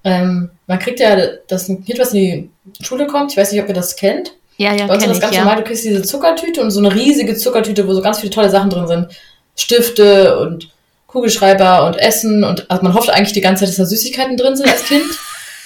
[0.05, 1.17] Ähm, man kriegt ja
[1.49, 4.33] das Kind, was in die Schule kommt, ich weiß nicht, ob ihr das kennt.
[4.57, 5.43] Ja, ja, Bei uns ist das ich, ganz ja.
[5.43, 8.51] normal, du kriegst diese Zuckertüte und so eine riesige Zuckertüte, wo so ganz viele tolle
[8.51, 9.09] Sachen drin sind.
[9.57, 10.71] Stifte und
[11.07, 14.57] Kugelschreiber und Essen und also man hofft eigentlich die ganze Zeit, dass da Süßigkeiten drin
[14.57, 15.05] sind als Kind.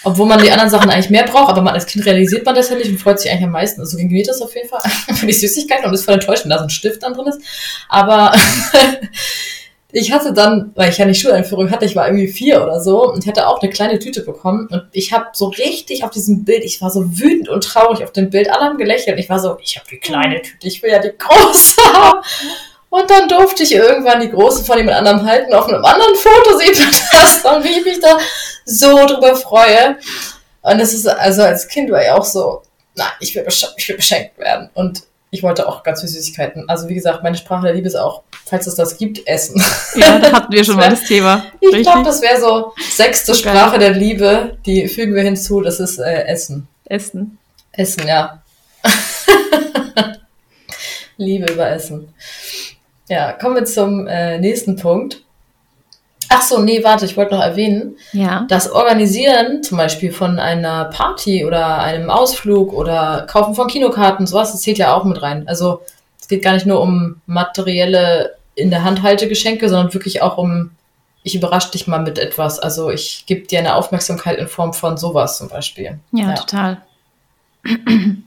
[0.05, 2.71] Obwohl man die anderen Sachen eigentlich mehr braucht, aber man als Kind realisiert man das
[2.71, 3.81] ja nicht und freut sich eigentlich am meisten.
[3.81, 4.81] Also so ging mir das auf jeden Fall
[5.15, 7.41] für die Süßigkeiten und ist voll enttäuscht, wenn da so ein Stift dann drin ist.
[7.89, 8.33] Aber
[9.93, 13.13] ich hatte dann, weil ich ja nicht Schuleinführung hatte, ich war irgendwie vier oder so
[13.13, 16.45] und ich hatte auch eine kleine Tüte bekommen und ich habe so richtig auf diesem
[16.45, 19.19] Bild, ich war so wütend und traurig auf dem Bild, alle haben gelächelt.
[19.19, 22.21] Ich war so, ich habe die kleine Tüte, ich will ja die große haben.
[22.89, 25.53] Und dann durfte ich irgendwann die große von jemand anderem halten.
[25.55, 28.19] Auf einem anderen Foto sieht man das und wie ich mich da
[28.65, 29.99] so drüber freue.
[30.63, 32.63] Und es ist, also als Kind war ich auch so,
[32.95, 34.71] nein, ich will, besch ich will beschenkt werden.
[34.75, 35.03] Und
[35.35, 36.69] ich wollte auch ganz viele Süßigkeiten.
[36.69, 39.61] Also wie gesagt, meine Sprache der Liebe ist auch, falls es das gibt, Essen.
[39.97, 41.47] Ja, da hatten wir schon mal das Thema.
[41.59, 41.85] Ich Richtig?
[41.85, 43.35] glaube, das wäre so sechste.
[43.35, 44.59] Sprache der Liebe.
[44.67, 46.69] Die fügen wir hinzu, das ist äh, Essen.
[46.85, 47.39] Essen.
[47.73, 48.43] Essen, ja.
[51.17, 52.13] Liebe über Essen.
[53.09, 55.23] Ja, kommen wir zum äh, nächsten Punkt.
[56.35, 58.47] Ach so, nee, warte, ich wollte noch erwähnen, Ja.
[58.49, 64.53] das Organisieren zum Beispiel von einer Party oder einem Ausflug oder Kaufen von Kinokarten, sowas,
[64.53, 65.47] das zählt ja auch mit rein.
[65.47, 65.83] Also
[66.19, 70.39] es geht gar nicht nur um materielle in der Hand halte Geschenke, sondern wirklich auch
[70.39, 70.71] um,
[71.23, 72.59] ich überrasche dich mal mit etwas.
[72.59, 75.99] Also ich gebe dir eine Aufmerksamkeit in Form von sowas zum Beispiel.
[76.13, 76.79] Ja, total.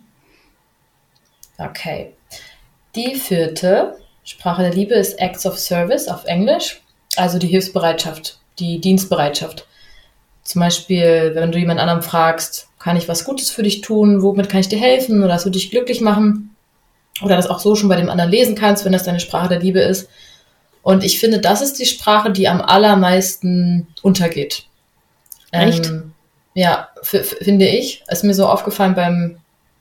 [1.57, 2.13] Okay.
[2.95, 6.81] Die vierte Sprache der Liebe ist Acts of Service auf Englisch,
[7.17, 9.67] also die Hilfsbereitschaft, die Dienstbereitschaft.
[10.43, 14.49] Zum Beispiel, wenn du jemand anderem fragst, kann ich was Gutes für dich tun, womit
[14.49, 16.55] kann ich dir helfen oder das würde dich glücklich machen
[17.23, 19.59] oder das auch so schon bei dem anderen lesen kannst, wenn das deine Sprache der
[19.59, 20.07] Liebe ist.
[20.83, 24.67] Und ich finde, das ist die Sprache, die am allermeisten untergeht.
[25.51, 25.87] Echt?
[25.87, 26.13] Ähm,
[26.53, 28.03] ja, finde ich.
[28.07, 29.37] Ist mir so aufgefallen beim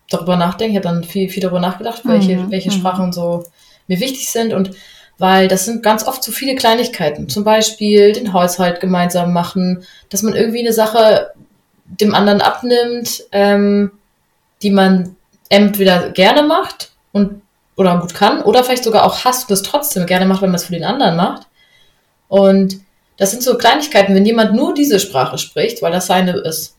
[0.09, 0.77] darüber nachdenken.
[0.77, 2.75] Ich habe dann viel, viel darüber nachgedacht, welche, Mhm, welche mhm.
[2.75, 3.45] Sprachen so
[3.87, 4.71] mir wichtig sind und
[5.19, 7.29] weil das sind ganz oft so viele Kleinigkeiten.
[7.29, 11.33] Zum Beispiel den Haushalt gemeinsam machen, dass man irgendwie eine Sache
[11.87, 13.93] dem anderen abnimmt, ähm,
[14.63, 15.17] die man
[15.49, 17.43] entweder gerne macht und
[17.77, 20.57] oder gut kann oder vielleicht sogar auch hasst und das trotzdem gerne macht, wenn man
[20.57, 21.47] es für den anderen macht.
[22.29, 22.81] Und
[23.17, 26.74] das sind so Kleinigkeiten, wenn jemand nur diese Sprache spricht, weil das seine ist.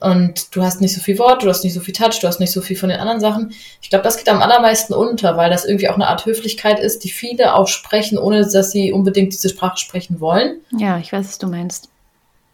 [0.00, 2.38] Und du hast nicht so viel Wort, du hast nicht so viel Touch, du hast
[2.38, 3.52] nicht so viel von den anderen Sachen.
[3.82, 7.02] Ich glaube, das geht am allermeisten unter, weil das irgendwie auch eine Art Höflichkeit ist,
[7.02, 10.60] die viele auch sprechen, ohne dass sie unbedingt diese Sprache sprechen wollen.
[10.70, 11.88] Ja, ich weiß, was du meinst.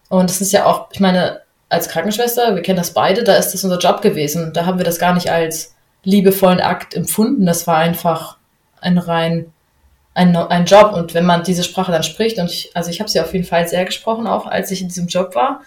[0.09, 3.51] Und das ist ja auch, ich meine, als Krankenschwester, wir kennen das beide, da ist
[3.51, 4.51] das unser Job gewesen.
[4.53, 7.45] Da haben wir das gar nicht als liebevollen Akt empfunden.
[7.45, 8.37] Das war einfach
[8.81, 9.51] ein rein
[10.15, 10.93] ein, ein Job.
[10.93, 13.45] Und wenn man diese Sprache dann spricht, und ich, also ich habe sie auf jeden
[13.45, 15.61] Fall sehr gesprochen, auch als ich in diesem Job war,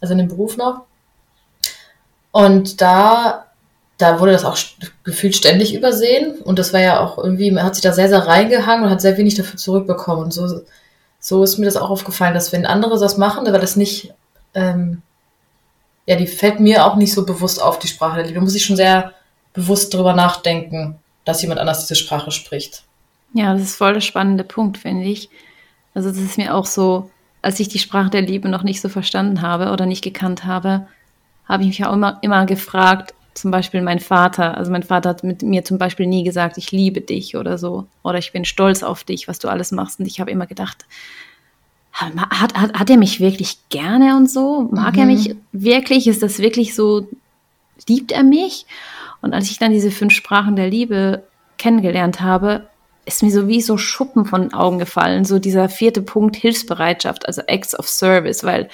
[0.00, 0.82] also in dem Beruf noch.
[2.38, 3.46] Und da,
[3.96, 4.56] da wurde das auch
[5.02, 6.38] gefühlt ständig übersehen.
[6.38, 9.00] Und das war ja auch irgendwie, man hat sich da sehr, sehr reingehangen und hat
[9.00, 10.22] sehr wenig dafür zurückbekommen.
[10.22, 10.60] Und so,
[11.18, 14.14] so ist mir das auch aufgefallen, dass wenn andere das machen, dann war das nicht,
[14.54, 15.02] ähm,
[16.06, 18.36] ja, die fällt mir auch nicht so bewusst auf, die Sprache der Liebe.
[18.36, 19.14] Da muss ich schon sehr
[19.52, 22.84] bewusst drüber nachdenken, dass jemand anders diese Sprache spricht.
[23.34, 25.28] Ja, das ist voll der spannende Punkt, finde ich.
[25.92, 27.10] Also das ist mir auch so,
[27.42, 30.86] als ich die Sprache der Liebe noch nicht so verstanden habe oder nicht gekannt habe,
[31.48, 35.22] habe ich mich auch immer, immer gefragt, zum Beispiel mein Vater, also mein Vater hat
[35.22, 38.82] mit mir zum Beispiel nie gesagt, ich liebe dich oder so, oder ich bin stolz
[38.82, 40.00] auf dich, was du alles machst.
[40.00, 40.86] Und ich habe immer gedacht,
[41.92, 44.68] hat, hat, hat er mich wirklich gerne und so?
[44.72, 45.12] Mag er Mhm.
[45.12, 46.06] mich wirklich?
[46.06, 47.08] Ist das wirklich so,
[47.88, 48.66] liebt er mich?
[49.20, 51.24] Und als ich dann diese fünf Sprachen der Liebe
[51.56, 52.68] kennengelernt habe,
[53.04, 55.24] ist mir so wie so Schuppen von den Augen gefallen.
[55.24, 58.68] So dieser vierte Punkt Hilfsbereitschaft, also Acts of Service, weil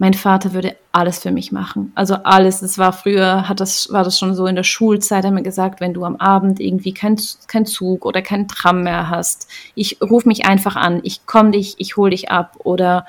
[0.00, 1.92] mein Vater würde alles für mich machen.
[1.94, 2.62] Also alles.
[2.62, 5.42] Es war früher, hat das, war das schon so in der Schulzeit, hat er mir
[5.42, 9.98] gesagt, wenn du am Abend irgendwie kein, kein Zug oder kein Tram mehr hast, ich
[10.00, 12.56] ruf mich einfach an, ich komme dich, ich hol dich ab.
[12.64, 13.04] Oder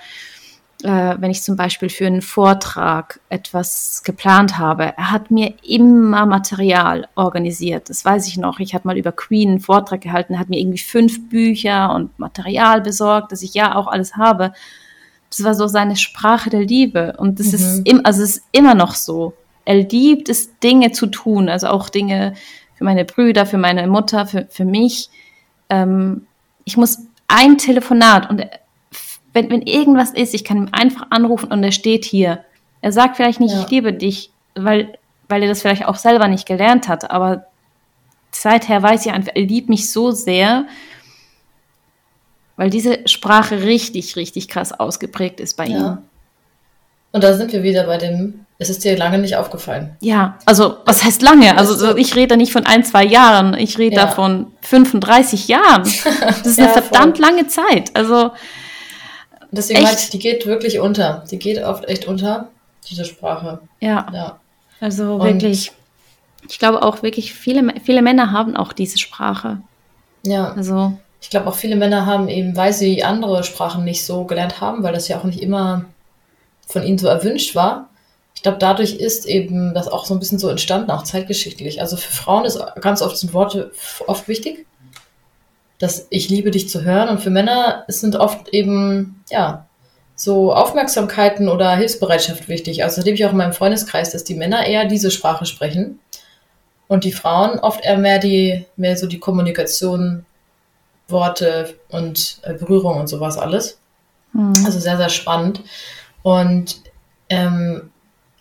[0.83, 6.25] äh, wenn ich zum Beispiel für einen Vortrag etwas geplant habe, er hat mir immer
[6.25, 7.89] Material organisiert.
[7.89, 8.59] Das weiß ich noch.
[8.59, 12.81] Ich hatte mal über Queen einen Vortrag gehalten, hat mir irgendwie fünf Bücher und Material
[12.81, 14.51] besorgt, dass ich ja auch alles habe.
[15.31, 17.15] Das war so seine Sprache der Liebe.
[17.17, 17.53] Und das Mhm.
[17.53, 19.33] ist, im, also es ist immer noch so.
[19.65, 22.33] Er liebt es, Dinge zu tun, also auch Dinge
[22.75, 25.09] für meine Brüder, für meine Mutter, für, für mich.
[25.69, 26.27] Ähm,
[26.65, 28.59] ich muss ein Telefonat und er-
[29.33, 32.43] wenn, wenn irgendwas ist, ich kann ihm einfach anrufen und er steht hier.
[32.81, 33.61] Er sagt vielleicht nicht, Ja.
[33.61, 34.97] ich liebe dich, weil,
[35.29, 37.45] weil er das vielleicht auch selber nicht gelernt hat, aber
[38.31, 40.65] seither weiß ich einfach, er liebt mich so sehr,
[42.61, 45.77] weil diese Sprache richtig, richtig krass ausgeprägt ist bei ihm.
[45.81, 46.01] Ja.
[47.11, 49.95] Und da sind wir wieder bei dem, es ist dir lange nicht aufgefallen.
[49.99, 51.57] Ja, also was heißt lange?
[51.57, 54.05] Also so- ich rede da nicht von ein, zwei Jahren, ich rede Ja.
[54.05, 55.81] da von 35 Jahren.
[56.19, 56.83] Das ist eine Ja, voll.
[56.83, 57.89] verdammt lange Zeit.
[57.95, 58.29] Also
[59.49, 59.99] Deswegen Echt?
[59.99, 61.25] ich, die geht wirklich unter.
[61.31, 62.49] Die geht oft echt unter,
[62.91, 63.59] diese Sprache.
[63.79, 64.39] ja, Ja.
[64.79, 65.71] also Und- wirklich.
[66.47, 69.57] Ich glaube auch wirklich, viele, viele Männer haben auch diese Sprache.
[70.23, 70.53] Ja.
[70.53, 74.59] Also Ich glaube auch viele Männer haben eben, weil sie andere Sprachen nicht so gelernt
[74.59, 75.85] haben, weil das ja auch nicht immer
[76.67, 77.89] von ihnen so erwünscht war.
[78.35, 81.79] Ich glaube, dadurch ist eben das auch so ein bisschen so entstanden, auch zeitgeschichtlich.
[81.79, 83.71] Also für Frauen ist ganz oft sind Worte
[84.07, 84.65] oft wichtig,
[85.77, 87.09] dass ich liebe dich zu hören.
[87.09, 89.67] Und für Männer sind oft eben, ja,
[90.15, 92.83] so Aufmerksamkeiten oder Hilfsbereitschaft wichtig.
[92.83, 95.99] Also das erlebe ich auch in meinem Freundeskreis, dass die Männer eher diese Sprache sprechen
[96.87, 100.25] und die Frauen oft eher mehr die, mehr so die Kommunikation,
[101.11, 103.77] Worte und äh, Berührung und sowas alles.
[104.33, 105.61] hm, Also sehr, sehr spannend.
[106.23, 106.81] Und
[107.29, 107.89] ähm,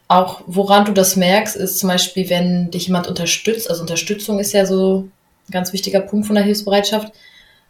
[0.08, 3.70] auch woran du das merkst, ist zum Beispiel, wenn dich jemand unterstützt.
[3.70, 5.08] Also Unterstützung ist ja so
[5.48, 7.12] ein ganz wichtiger Punkt von der Hilfsbereitschaft.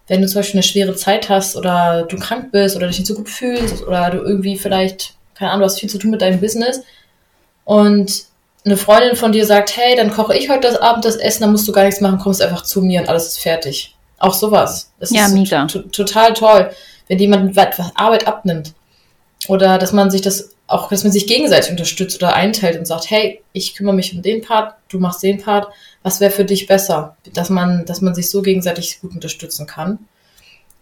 [0.08, 3.06] wenn du zum Beispiel eine schwere Zeit hast oder du krank bist oder dich nicht
[3.08, 6.20] so gut fühlst oder du irgendwie vielleicht, keine Ahnung, du hast viel zu tun mit
[6.22, 6.82] deinem Business
[7.64, 8.24] und
[8.64, 11.52] eine Freundin von dir sagt, hey, dann koche ich heute das Abend das Essen, dann
[11.52, 13.96] musst du gar nichts machen, kommst einfach zu mir und alles ist fertig.
[14.20, 14.92] Auch sowas.
[15.00, 15.66] Das Ja, ist mega.
[15.66, 16.70] total toll,
[17.08, 18.74] wenn jemand etwas Arbeit abnimmt.
[19.48, 23.10] Oder dass man sich das auch, dass man sich gegenseitig unterstützt oder einteilt und sagt,
[23.10, 25.68] hey, ich kümmere mich um den Part, du machst den Part,
[26.04, 27.16] was wäre für dich besser?
[27.34, 29.98] Dass man, dass man sich so gegenseitig gut unterstützen kann.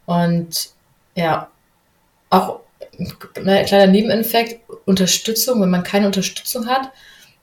[0.04, 0.70] Und
[1.14, 1.48] ja,
[2.28, 2.60] auch
[2.98, 6.90] ein kleiner Nebeneffekt, Unterstützung, wenn man keine Unterstützung hat,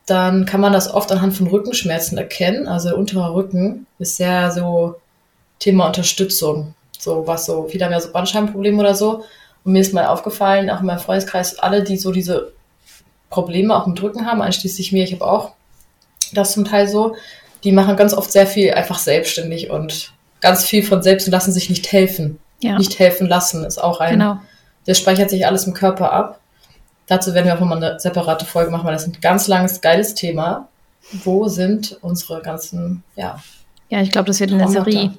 [0.04, 2.68] dann kann man das oft anhand von Rückenschmerzen erkennen.
[2.68, 4.96] Also der untere Rücken ist sehr so
[5.58, 6.74] Thema Unterstützung.
[6.98, 9.24] So was so, viele haben ja so Bandscheibenprobleme oder so.
[9.64, 12.52] Und mir ist mal aufgefallen, auch in meinem Freundeskreis, alle, die so diese
[13.30, 15.52] Probleme auch mit Rücken haben, einschließlich mir, ich habe auch
[16.32, 17.16] das zum Teil so,
[17.64, 21.52] die machen ganz oft sehr viel einfach selbstständig und ganz viel von selbst und lassen
[21.52, 22.38] sich nicht helfen.
[22.60, 24.40] Ja, Nicht helfen lassen ist auch ein, genau.
[24.86, 26.40] das speichert sich alles im Körper ab.
[27.06, 29.80] Dazu werden wir auch nochmal eine separate Folge machen, weil das ist ein ganz langes,
[29.80, 30.68] geiles Thema.
[31.24, 33.40] Wo sind unsere ganzen, ja,
[33.88, 34.68] Ja, ich glaube, das wird eine.
[34.68, 35.12] Serie.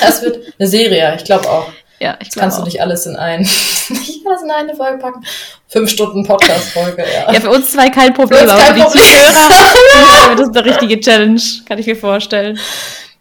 [0.00, 1.68] das wird eine Serie, ich glaube auch.
[2.00, 3.40] Ja, ich glaube kannst du nicht alles in ein,
[3.88, 5.24] nicht alles in eine Folge packen.
[5.66, 7.32] Fünf Stunden Podcast-Folge, ja.
[7.32, 9.02] Ja, für uns zwei kein Problem, Für aber für kein die Problem.
[9.02, 12.58] Zuhörer das eine richtige Challenge, kann ich mir vorstellen.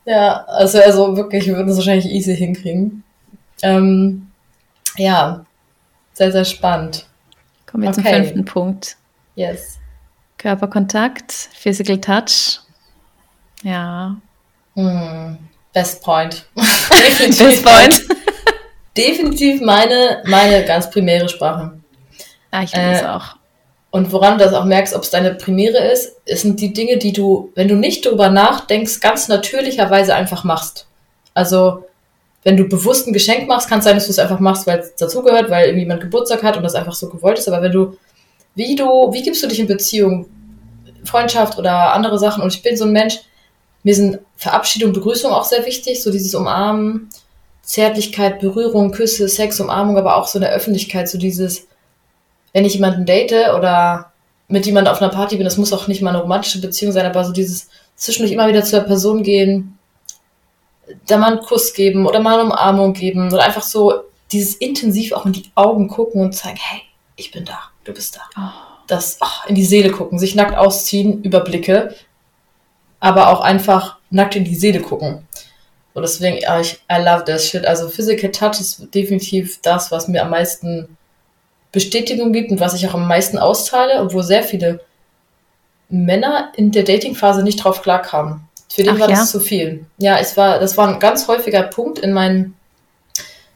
[0.06, 3.04] Ja, also, also wirklich, wir würden es wahrscheinlich easy hinkriegen.
[3.64, 4.28] Ähm,
[4.96, 5.44] ja,
[6.14, 7.08] sehr, sehr spannend.
[7.66, 8.16] Kommen wir zum Okay.
[8.16, 8.96] fünften Punkt.
[9.36, 9.80] Yes.
[10.38, 12.60] Körperkontakt, Physical Touch.
[13.64, 14.16] Ja,
[14.78, 15.38] Hm.
[15.74, 16.46] Best Point.
[16.56, 18.02] definitiv, Best Point.
[18.96, 21.74] definitiv meine, meine ganz primäre Sprache.
[22.52, 23.36] Ah, ich finde es Äh, auch.
[23.90, 27.14] Und woran du das auch merkst, ob es deine Primäre ist, sind die Dinge, die
[27.14, 30.86] du, wenn du nicht drüber nachdenkst, ganz natürlicherweise einfach machst.
[31.34, 31.86] Also,
[32.44, 34.80] wenn du bewusst ein Geschenk machst, kann es sein, dass du es einfach machst, weil
[34.80, 37.48] es dazugehört, weil irgendjemand Geburtstag hat und das einfach so gewollt ist.
[37.48, 37.98] Aber wenn du,
[38.56, 40.28] wie du, wie gibst du dich in Beziehung,
[41.04, 42.44] Freundschaft oder andere Sachen?
[42.44, 43.20] Und ich bin so ein Mensch,
[43.88, 47.08] mir sind Verabschiedung, Begrüßung auch sehr wichtig, so dieses Umarmen,
[47.62, 51.68] Zärtlichkeit, Berührung, Küsse, Sex, Umarmung, aber auch so in der Öffentlichkeit, so dieses,
[52.52, 54.12] wenn ich jemanden date oder
[54.50, 57.06] mit jemandem auf einer Party bin, das muss auch nicht mal eine romantische Beziehung sein,
[57.06, 59.78] aber so dieses zwischendurch immer wieder zu der Person gehen,
[61.06, 64.02] da mal einen Kuss geben oder mal eine Umarmung geben oder einfach so
[64.34, 66.82] dieses intensiv auch in die Augen gucken und zeigen, hey,
[67.16, 68.22] ich bin da, du bist da.
[68.38, 71.96] Oh, Das ach, in die Seele gucken, sich nackt ausziehen, Überblicke,
[73.00, 75.28] aber auch einfach nackt in die Seele gucken.
[75.94, 77.66] So deswegen, ja, ich, I love this shit.
[77.66, 80.98] Also Physical Touch ist definitiv das, was mir am meisten
[81.72, 84.80] Bestätigung gibt und was ich auch am meisten auszahle, obwohl sehr viele
[85.90, 88.42] Männer in der Datingphase nicht drauf klarkamen.
[88.70, 89.16] Für den Ach war ja?
[89.16, 89.86] das zu viel.
[89.98, 92.56] Ja, es war, das war ein ganz häufiger Punkt in meinen,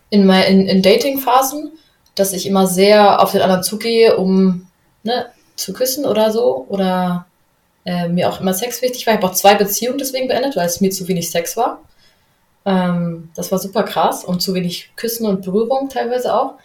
[0.10, 1.72] in mein, in, in Datingphasen,
[2.16, 4.68] dass ich immer sehr auf den anderen zugehe, um
[5.04, 6.66] ne, zu küssen oder so.
[6.70, 7.28] Oder
[7.86, 9.14] äh, mir auch immer Sex wichtig war.
[9.14, 11.82] Ich habe auch zwei Beziehungen deswegen beendet, weil es mir zu wenig Sex war.
[12.66, 16.56] Ähm, das war super krass und zu wenig Küssen und Berührung teilweise auch.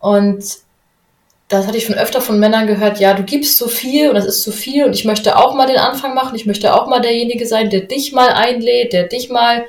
[0.00, 0.44] Und
[1.48, 4.26] das hatte ich schon öfter von Männern gehört, ja, du gibst so viel und das
[4.26, 7.00] ist zu viel und ich möchte auch mal den Anfang machen, ich möchte auch mal
[7.00, 9.64] derjenige sein, der dich mal einlädt, der dich mal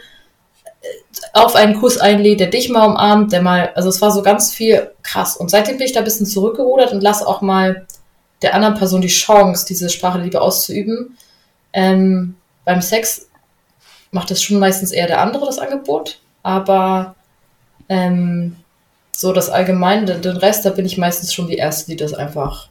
[0.82, 0.88] äh,
[1.34, 4.54] auf einen Kuss einlädt, der dich mal umarmt, der mal, also es war so ganz
[4.54, 5.38] viel krass.
[5.38, 7.88] Und seitdem bin ich da ein bisschen zurückgerudert und lasse auch mal
[8.42, 11.18] der anderen Person die Chance, diese Sprache der Liebe auszuüben.
[11.74, 13.28] Ähm, beim Sex
[14.12, 17.16] macht das schon meistens eher der andere das Angebot, aber
[17.90, 18.56] ähm,
[19.12, 22.70] so das Allgemeine, den, Rest, da bin ich meistens schon die Erste, die das einfach,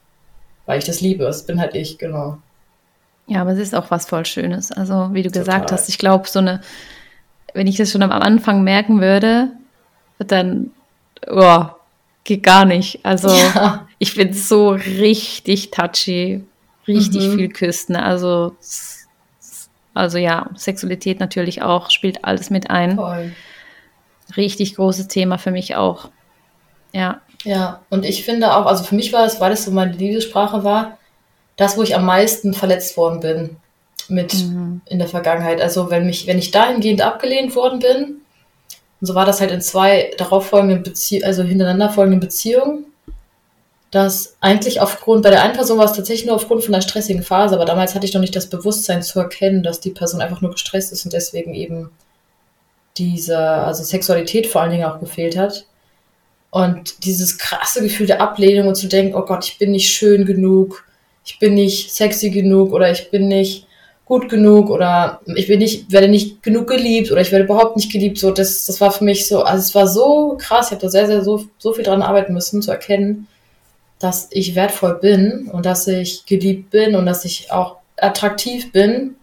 [0.66, 1.24] weil ich das liebe.
[1.24, 2.38] Das bin halt ich, genau.
[3.26, 4.72] Ja, aber es ist auch was voll Schönes.
[4.72, 5.78] Also, wie du gesagt Total.
[5.78, 6.62] hast, ich glaube, so eine,
[7.52, 9.50] wenn ich das schon am Anfang merken würde,
[10.18, 10.70] dann,
[11.26, 11.64] oh,
[12.24, 13.04] geht gar nicht.
[13.04, 13.88] Also, Ja.
[13.99, 16.45] Ich bin so richtig touchy,
[16.87, 17.37] richtig Mhm.
[17.37, 17.96] viel küssen.
[17.96, 18.57] Also,
[19.94, 22.96] also ja, Sexualität natürlich auch, spielt alles mit ein.
[22.96, 23.33] Voll.
[24.37, 26.11] Richtig großes Thema für mich auch.
[26.92, 29.92] Ja, Ja, und ich finde auch, also für mich war es, weil es so meine
[29.92, 30.99] Liebessprache war,
[31.57, 33.57] das, wo ich am meisten verletzt worden bin
[34.09, 34.81] mit Mhm.
[34.87, 35.61] in der Vergangenheit.
[35.61, 38.17] Also wenn mich, wenn ich dahingehend abgelehnt worden bin,
[39.01, 42.87] und so war das halt in zwei darauffolgenden Beziehungen, also hintereinander folgenden Beziehungen,
[43.91, 47.23] dass eigentlich aufgrund, bei der einen Person war es tatsächlich nur aufgrund von einer stressigen
[47.23, 50.43] Phase, aber damals hatte ich noch nicht das Bewusstsein zu erkennen, dass die Person einfach
[50.43, 51.91] nur gestresst ist und deswegen eben
[52.99, 55.65] diese, also Sexualität vor allen Dingen auch gefehlt hat.
[56.51, 60.25] Und dieses krasse Gefühl der Ablehnung und zu denken, oh Gott, ich bin nicht schön
[60.25, 60.85] genug,
[61.25, 63.67] ich bin nicht sexy genug oder ich bin nicht
[64.07, 67.93] gut genug oder ich bin nicht, werde nicht genug geliebt oder ich werde überhaupt nicht
[67.93, 68.19] geliebt.
[68.19, 70.89] So, das, das war für mich so, also es war so krass, ich habe da
[70.89, 73.27] sehr, sehr so, so viel dran arbeiten müssen, zu erkennen,
[73.99, 79.17] dass ich wertvoll bin und dass ich geliebt bin und dass ich auch attraktiv bin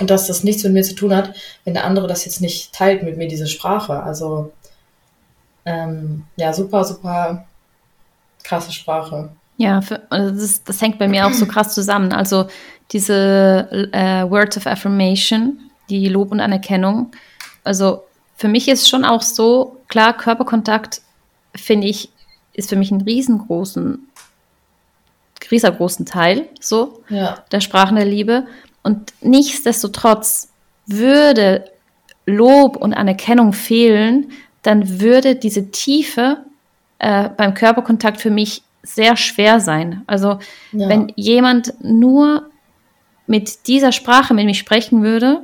[0.00, 1.34] und dass das nichts mit mir zu tun hat,
[1.64, 4.02] wenn der andere das jetzt nicht teilt mit mir, diese Sprache.
[4.02, 4.52] Also
[5.64, 7.46] ähm, ja, super, super
[8.42, 9.30] krasse Sprache.
[9.58, 12.12] Ja, für, also das, das, hängt bei mir auch so krass zusammen.
[12.12, 12.46] Also
[12.92, 15.58] diese äh, Words of Affirmation,
[15.90, 17.12] die Lob und Anerkennung.
[17.62, 18.02] Also
[18.36, 21.02] für mich ist schon auch so, klar, Körperkontakt
[21.54, 22.10] finde ich,
[22.52, 24.06] ist für mich ein riesengroßen,
[25.50, 27.44] riesengroßen Teil so ja.
[27.50, 28.46] der Sprachen der Liebe.
[28.82, 30.52] Und nichtsdestotrotz
[30.86, 31.64] würde
[32.26, 34.32] Lob und Anerkennung fehlen,
[34.62, 36.38] dann würde diese Tiefe
[36.98, 40.02] äh, beim Körperkontakt für mich sehr schwer sein.
[40.06, 40.38] Also
[40.72, 40.88] ja.
[40.88, 42.50] wenn jemand nur
[43.26, 45.42] mit dieser Sprache mit mir sprechen würde,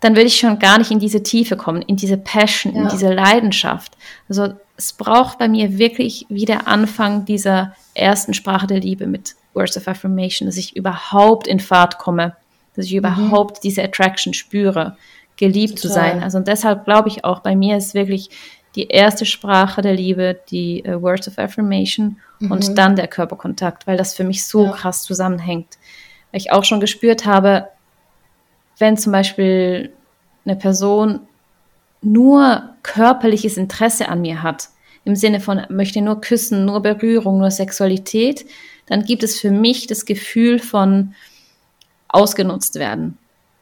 [0.00, 2.82] dann würde ich schon gar nicht in diese Tiefe kommen, in diese Passion, ja.
[2.82, 3.96] in diese Leidenschaft.
[4.28, 9.76] Also es braucht bei mir wirklich wieder Anfang dieser ersten Sprache der Liebe mit Words
[9.76, 12.34] of Affirmation, dass ich überhaupt in Fahrt komme,
[12.74, 12.98] dass ich mhm.
[13.00, 14.96] überhaupt diese Attraction spüre,
[15.36, 15.82] geliebt Total.
[15.82, 16.22] zu sein.
[16.22, 18.30] Also und deshalb glaube ich auch, bei mir ist wirklich
[18.74, 22.50] die erste Sprache der Liebe, die uh, Words of Affirmation mhm.
[22.50, 24.72] und dann der Körperkontakt, weil das für mich so ja.
[24.72, 25.76] krass zusammenhängt.
[26.32, 27.68] Weil ich auch schon gespürt habe,
[28.78, 29.92] wenn zum Beispiel
[30.46, 31.20] eine Person
[32.02, 34.68] nur körperliches Interesse an mir hat,
[35.04, 38.46] im Sinne von möchte nur küssen, nur Berührung, nur Sexualität,
[38.86, 41.14] dann gibt es für mich das Gefühl von
[42.08, 43.16] ausgenutzt werden.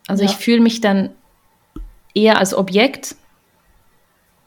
[0.07, 0.31] Also ja.
[0.31, 1.11] ich fühle mich dann
[2.15, 3.15] eher als Objekt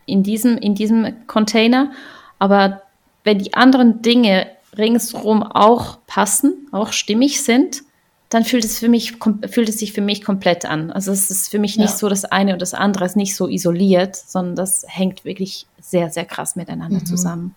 [0.05, 1.91] in diesem, in diesem Container.
[2.39, 2.81] Aber
[3.23, 7.83] wenn die anderen Dinge ringsherum auch passen, auch stimmig sind,
[8.31, 9.17] dann fühlt es für mich,
[9.49, 10.89] fühlt es sich für mich komplett an.
[10.89, 11.97] Also es ist für mich nicht ja.
[11.97, 16.09] so das eine und das andere ist nicht so isoliert, sondern das hängt wirklich sehr,
[16.09, 17.05] sehr krass miteinander mhm.
[17.05, 17.55] zusammen.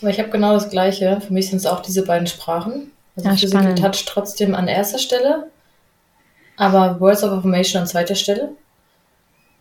[0.00, 1.20] Aber ich habe genau das Gleiche.
[1.20, 2.90] Für mich sind es auch diese beiden Sprachen.
[3.14, 3.78] Also ja, Physical spannend.
[3.78, 5.46] Touch trotzdem an erster Stelle,
[6.56, 8.50] aber Words of Affirmation an zweiter Stelle.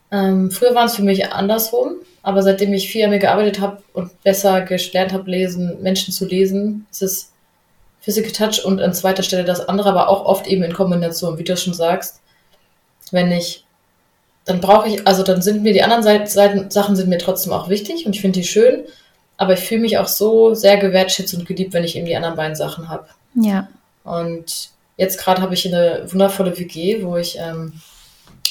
[0.09, 3.83] Ähm, früher waren es für mich andersrum, aber seitdem ich viel an mir gearbeitet habe
[3.93, 7.30] und besser gelernt habe, lesen, Menschen zu lesen, ist es
[8.01, 11.43] Physical Touch und an zweiter Stelle das andere, aber auch oft eben in Kombination, wie
[11.43, 12.19] du schon sagst.
[13.11, 13.65] Wenn ich,
[14.45, 17.69] dann brauche ich, also dann sind mir die anderen Seiten, Sachen sind mir trotzdem auch
[17.69, 18.83] wichtig und ich finde die schön,
[19.37, 22.35] aber ich fühle mich auch so sehr gewertschätzt und geliebt, wenn ich eben die anderen
[22.35, 23.07] beiden Sachen habe.
[23.35, 23.67] Ja.
[24.03, 27.73] Und jetzt gerade habe ich eine wundervolle WG, wo ich ähm,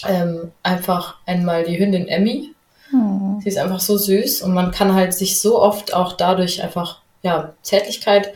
[0.06, 2.54] ähm, einfach einmal die Hündin Emmy.
[2.92, 3.40] Oh.
[3.42, 7.00] Sie ist einfach so süß und man kann halt sich so oft auch dadurch einfach,
[7.22, 8.32] ja, Zärtlichkeit,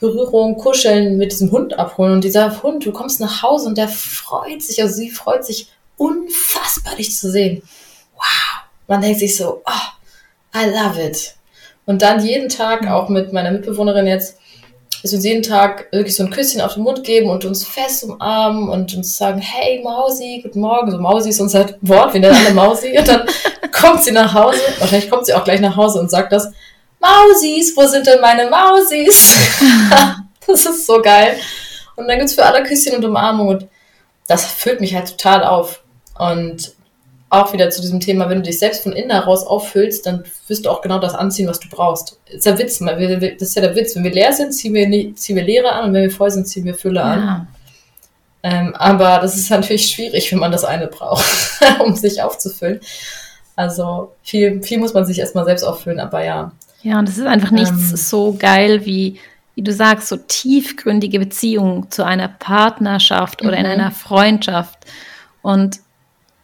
[0.00, 2.12] Berührung, Kuscheln mit diesem Hund abholen.
[2.12, 5.68] Und dieser Hund, du kommst nach Hause und der freut sich, also sie freut sich
[5.96, 7.62] unfassbar, dich zu sehen.
[8.14, 8.62] Wow.
[8.86, 11.34] Man denkt sich so, oh, I love it.
[11.84, 14.38] Und dann jeden Tag, auch mit meiner Mitbewohnerin jetzt,
[15.02, 17.64] dass wir uns jeden Tag wirklich so ein Küsschen auf den Mund geben und uns
[17.64, 20.90] fest umarmen und uns sagen, hey Mausi, guten Morgen.
[20.90, 22.98] So Mausi ist unser Wort, wir nennen alle Mausi.
[22.98, 23.26] Und dann
[23.72, 26.52] kommt sie nach Hause, wahrscheinlich kommt sie auch gleich nach Hause und sagt das,
[27.00, 29.36] Mausis, wo sind denn meine Mausis?
[30.46, 31.36] das ist so geil.
[31.96, 33.68] Und dann gibt es für alle Küsschen und Umarmung und
[34.26, 35.82] das füllt mich halt total auf.
[36.18, 36.72] Und
[37.30, 40.64] auch wieder zu diesem Thema, wenn du dich selbst von innen heraus auffüllst, dann wirst
[40.64, 42.18] du auch genau das anziehen, was du brauchst.
[42.26, 43.94] Das ist der Witz, das ist ja der Witz.
[43.94, 46.46] Wenn wir leer sind, ziehen wir, ziehen wir Leere an und wenn wir voll sind,
[46.46, 47.20] ziehen wir Fülle an.
[47.20, 47.46] Ja.
[48.44, 51.24] Ähm, aber das ist natürlich schwierig, wenn man das eine braucht,
[51.80, 52.80] um sich aufzufüllen.
[53.56, 56.52] Also viel, viel muss man sich erstmal selbst auffüllen, aber ja.
[56.82, 59.18] Ja, und es ist einfach nichts ähm, so geil wie,
[59.54, 63.72] wie du sagst, so tiefgründige Beziehungen zu einer Partnerschaft oder in mhm.
[63.72, 64.78] einer Freundschaft.
[65.42, 65.80] Und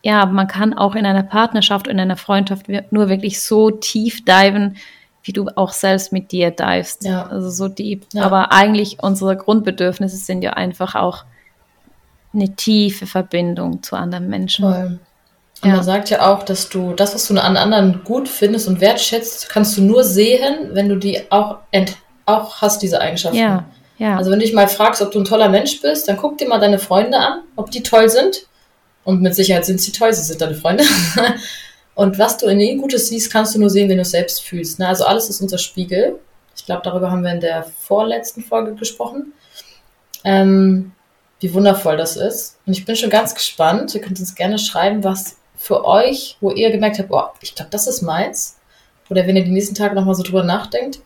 [0.02, 4.76] ja, man kann auch in einer Partnerschaft, in einer Freundschaft nur wirklich so tief diven,
[5.22, 7.04] wie du auch selbst mit dir divest.
[7.04, 7.26] Ja.
[7.26, 8.06] Also so deep.
[8.12, 8.24] Ja.
[8.24, 11.24] Aber eigentlich unsere Grundbedürfnisse sind ja einfach auch
[12.34, 14.64] eine tiefe Verbindung zu anderen Menschen.
[14.64, 14.98] Voll.
[15.64, 15.76] Und ja.
[15.76, 19.48] man sagt ja auch, dass du das, was du an anderen gut findest und wertschätzt,
[19.48, 21.96] kannst du nur sehen, wenn du die auch, ent
[22.26, 23.38] auch hast, diese Eigenschaften.
[23.38, 23.64] Ja.
[23.98, 24.16] Ja.
[24.16, 26.48] Also wenn du dich mal fragst, ob du ein toller Mensch bist, dann guck dir
[26.48, 28.46] mal deine Freunde an, ob die toll sind.
[29.04, 30.84] Und mit Sicherheit sind sie toll, sie sind deine Freunde.
[31.94, 34.42] und was du in ihnen Gutes siehst, kannst du nur sehen, wenn du es selbst
[34.42, 34.78] fühlst.
[34.78, 34.88] Ne?
[34.88, 36.18] Also alles ist unser Spiegel.
[36.56, 39.32] Ich glaube, darüber haben wir in der vorletzten Folge gesprochen.
[40.24, 40.92] Ähm,
[41.40, 42.58] wie wundervoll das ist.
[42.66, 43.94] Und ich bin schon ganz gespannt.
[43.94, 47.70] Ihr könnt uns gerne schreiben, was für euch, wo ihr gemerkt habt, boah, ich glaube,
[47.70, 48.58] das ist meins.
[49.08, 50.98] Oder wenn ihr die nächsten Tage nochmal so drüber nachdenkt,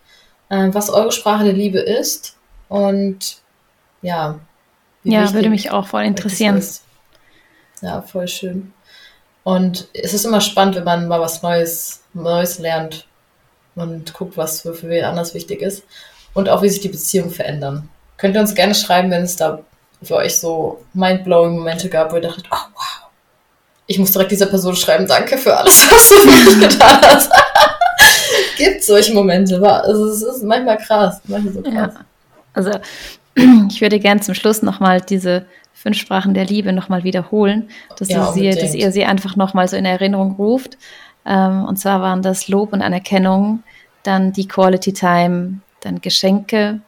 [0.49, 2.37] äh, was eure Sprache der Liebe ist.
[2.69, 3.37] Und
[4.03, 4.41] ja,
[5.05, 6.61] ja, würde mich auch voll interessieren.
[7.83, 8.73] Ja, voll schön.
[9.45, 13.07] Und es ist immer spannend, wenn man mal was Neues, Neues lernt
[13.77, 15.85] und guckt, was für, für wen anders wichtig ist.
[16.35, 17.89] Und auch, wie sich die Beziehungen verändern.
[18.17, 19.61] Könnt ihr uns gerne schreiben, wenn es da
[20.03, 23.08] für euch so mindblowing Momente gab, wo ihr dachtet, oh wow,
[23.89, 27.33] ich muss direkt dieser Person schreiben, danke für alles, was du für mich getan hast.
[28.57, 31.95] Gibt solche Momente, also es ist manchmal krass, manchmal so krass.
[31.95, 32.05] Ja.
[32.53, 32.71] Also
[33.69, 38.31] ich würde gern zum Schluss nochmal diese fünf Sprachen der Liebe nochmal wiederholen, dass, ja,
[38.33, 40.77] sie, dass ihr sie einfach nochmal so in Erinnerung ruft.
[41.25, 43.63] Ähm, und zwar waren das Lob und Anerkennung,
[44.03, 46.81] dann die Quality Time, dann Geschenke,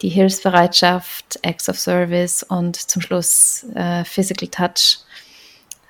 [0.00, 5.00] die Hilfsbereitschaft, Acts of Service und zum Schluss äh, Physical Touch.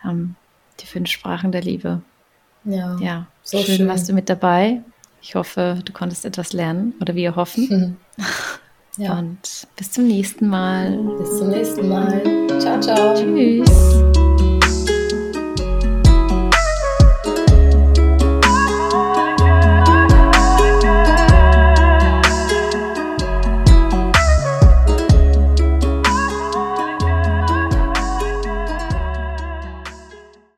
[0.05, 0.35] Ähm,
[0.81, 2.03] die fünf Sprachen der Liebe.
[2.65, 4.83] Ja, ja so schön, schön warst du mit dabei.
[5.21, 7.97] Ich hoffe, du konntest etwas lernen oder wir hoffen.
[8.99, 9.17] Ja.
[9.17, 10.99] Und bis zum nächsten Mal.
[11.19, 12.21] Bis zum nächsten Mal.
[12.59, 13.15] Ciao, ciao.
[13.15, 14.28] Tschüss.